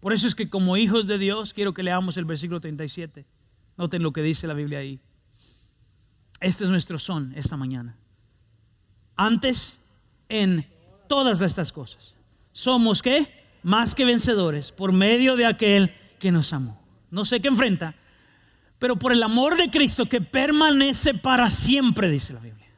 Por 0.00 0.12
eso 0.12 0.26
es 0.26 0.34
que 0.34 0.48
como 0.48 0.76
hijos 0.76 1.06
de 1.06 1.18
Dios, 1.18 1.52
quiero 1.52 1.74
que 1.74 1.82
leamos 1.82 2.16
el 2.16 2.24
versículo 2.24 2.60
37. 2.60 3.26
Noten 3.76 4.02
lo 4.02 4.12
que 4.12 4.22
dice 4.22 4.46
la 4.46 4.54
Biblia 4.54 4.78
ahí. 4.78 5.00
Este 6.40 6.64
es 6.64 6.70
nuestro 6.70 6.98
son 6.98 7.32
esta 7.36 7.56
mañana. 7.56 7.96
Antes, 9.16 9.78
en 10.28 10.66
todas 11.08 11.40
estas 11.40 11.72
cosas, 11.72 12.14
somos 12.52 13.02
qué? 13.02 13.44
Más 13.62 13.94
que 13.94 14.04
vencedores 14.04 14.72
por 14.72 14.92
medio 14.92 15.36
de 15.36 15.46
aquel 15.46 15.94
que 16.18 16.32
nos 16.32 16.52
amó. 16.52 16.80
No 17.10 17.24
sé 17.24 17.40
qué 17.40 17.48
enfrenta, 17.48 17.94
pero 18.78 18.96
por 18.96 19.12
el 19.12 19.22
amor 19.22 19.56
de 19.56 19.70
Cristo 19.70 20.06
que 20.06 20.20
permanece 20.20 21.14
para 21.14 21.48
siempre, 21.48 22.10
dice 22.10 22.32
la 22.32 22.40
Biblia. 22.40 22.68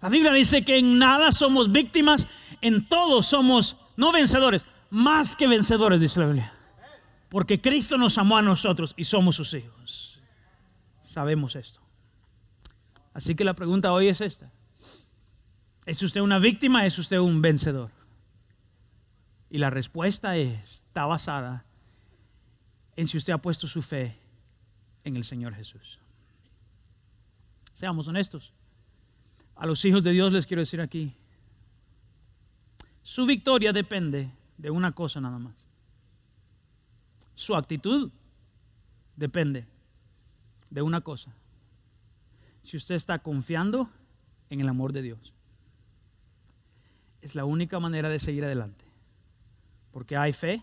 La 0.00 0.08
Biblia 0.08 0.32
dice 0.32 0.64
que 0.64 0.78
en 0.78 0.98
nada 0.98 1.30
somos 1.32 1.70
víctimas, 1.70 2.26
en 2.60 2.88
todo 2.88 3.22
somos 3.22 3.76
no 3.96 4.12
vencedores, 4.12 4.64
más 4.90 5.36
que 5.36 5.46
vencedores, 5.46 6.00
dice 6.00 6.20
la 6.20 6.26
Biblia. 6.26 6.51
Porque 7.32 7.62
Cristo 7.62 7.96
nos 7.96 8.18
amó 8.18 8.36
a 8.36 8.42
nosotros 8.42 8.92
y 8.94 9.04
somos 9.04 9.36
sus 9.36 9.54
hijos. 9.54 10.20
Sabemos 11.02 11.56
esto. 11.56 11.80
Así 13.14 13.34
que 13.34 13.42
la 13.42 13.54
pregunta 13.54 13.90
hoy 13.90 14.08
es 14.08 14.20
esta. 14.20 14.52
¿Es 15.86 16.02
usted 16.02 16.20
una 16.20 16.38
víctima? 16.38 16.84
¿Es 16.84 16.98
usted 16.98 17.16
un 17.16 17.40
vencedor? 17.40 17.90
Y 19.48 19.56
la 19.56 19.70
respuesta 19.70 20.36
es, 20.36 20.74
está 20.74 21.06
basada 21.06 21.64
en 22.96 23.08
si 23.08 23.16
usted 23.16 23.32
ha 23.32 23.38
puesto 23.38 23.66
su 23.66 23.80
fe 23.80 24.14
en 25.02 25.16
el 25.16 25.24
Señor 25.24 25.54
Jesús. 25.54 25.98
Seamos 27.72 28.08
honestos. 28.08 28.52
A 29.56 29.64
los 29.64 29.82
hijos 29.86 30.02
de 30.02 30.10
Dios 30.10 30.34
les 30.34 30.46
quiero 30.46 30.60
decir 30.60 30.82
aquí, 30.82 31.14
su 33.02 33.24
victoria 33.24 33.72
depende 33.72 34.30
de 34.58 34.70
una 34.70 34.92
cosa 34.92 35.18
nada 35.18 35.38
más. 35.38 35.71
Su 37.34 37.54
actitud 37.56 38.10
depende 39.16 39.66
de 40.70 40.82
una 40.82 41.00
cosa. 41.00 41.34
Si 42.62 42.76
usted 42.76 42.94
está 42.94 43.18
confiando 43.18 43.88
en 44.52 44.60
el 44.60 44.68
amor 44.68 44.92
de 44.92 45.00
Dios. 45.00 45.32
Es 47.22 47.34
la 47.34 47.46
única 47.46 47.80
manera 47.80 48.10
de 48.10 48.18
seguir 48.18 48.44
adelante. 48.44 48.84
Porque 49.92 50.16
hay 50.16 50.32
fe, 50.34 50.62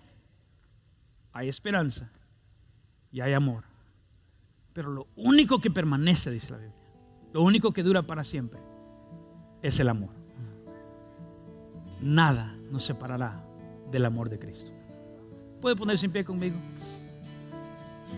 hay 1.34 1.49
esperanza 1.49 2.11
y 3.11 3.22
hay 3.22 3.34
amor. 3.34 3.63
Pero 4.74 4.91
lo 4.91 5.07
único 5.15 5.59
que 5.59 5.72
permanece, 5.72 6.30
dice 6.30 6.51
la 6.51 6.57
Biblia, 6.57 6.76
lo 7.34 7.41
único 7.41 7.74
que 7.74 7.82
dura 7.82 8.03
para 8.03 8.24
siempre, 8.24 8.59
es 9.63 9.80
el 9.80 9.89
amor. 9.89 10.11
Nada 12.01 12.55
nos 12.72 12.86
separará 12.86 13.43
del 13.91 14.05
amor 14.05 14.30
de 14.30 14.38
Cristo. 14.38 14.72
¿Puede 15.62 15.76
ponerse 15.76 16.05
en 16.05 16.12
pie 16.12 16.24
conmigo? 16.24 16.55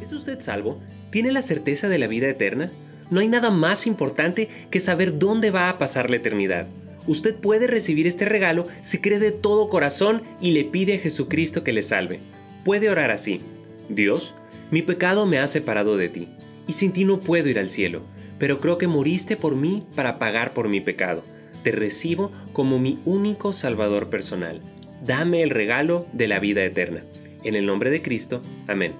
¿Es 0.02 0.12
usted 0.12 0.39
salvo? 0.39 0.80
¿Tiene 1.10 1.32
la 1.32 1.42
certeza 1.42 1.89
de 1.89 1.98
la 1.98 2.08
vida 2.08 2.28
eterna? 2.28 2.72
No 3.10 3.20
hay 3.20 3.28
nada 3.28 3.50
más 3.50 3.88
importante 3.88 4.48
que 4.70 4.80
saber 4.80 5.18
dónde 5.20 5.52
va 5.52 5.70
a 5.70 5.78
pasar 5.78 6.10
la 6.10 6.18
eternidad. 6.18 6.68
Usted 7.08 7.36
puede 7.36 7.68
recibir 7.68 8.06
este 8.06 8.26
regalo 8.26 8.66
si 8.84 9.00
cree 9.00 9.20
de 9.20 9.32
todo 9.32 9.70
corazón 9.70 10.22
y 10.39 10.52
le 10.52 10.64
pide 10.64 10.96
a 10.96 11.00
Jesucristo 11.00 11.64
que 11.64 11.74
le 11.74 11.84
salve. 11.84 12.20
Puede 12.64 12.89
orar 12.89 13.10
así. 13.10 13.42
Dios, 13.89 14.36
mi 14.70 14.84
pecado 14.84 15.26
me 15.26 15.39
ha 15.39 15.48
separado 15.48 15.98
de 15.98 16.10
ti, 16.10 16.28
y 16.68 16.74
sin 16.74 16.94
ti 16.94 17.04
no 17.04 17.20
puedo 17.20 17.50
ir 17.50 17.58
al 17.58 17.70
cielo, 17.70 18.04
pero 18.38 18.60
creo 18.60 18.78
que 18.78 18.88
moriste 18.88 19.36
por 19.36 19.56
mí 19.56 19.84
para 19.96 20.20
pagar 20.20 20.54
por 20.54 20.70
mi 20.70 20.80
pecado. 20.80 21.24
Te 21.64 21.72
recibo 21.72 22.32
como 22.54 22.80
mi 22.80 23.00
único 23.06 23.52
Salvador 23.52 24.10
personal. 24.10 24.62
Dame 25.06 25.42
el 25.42 25.50
regalo 25.50 26.06
de 26.14 26.28
la 26.28 26.39
vida 26.39 26.64
eterna. 26.64 27.02
En 27.44 27.56
el 27.56 27.66
nombre 27.66 27.89
de 27.89 28.02
Cristo. 28.02 28.42
Amén. 28.68 28.94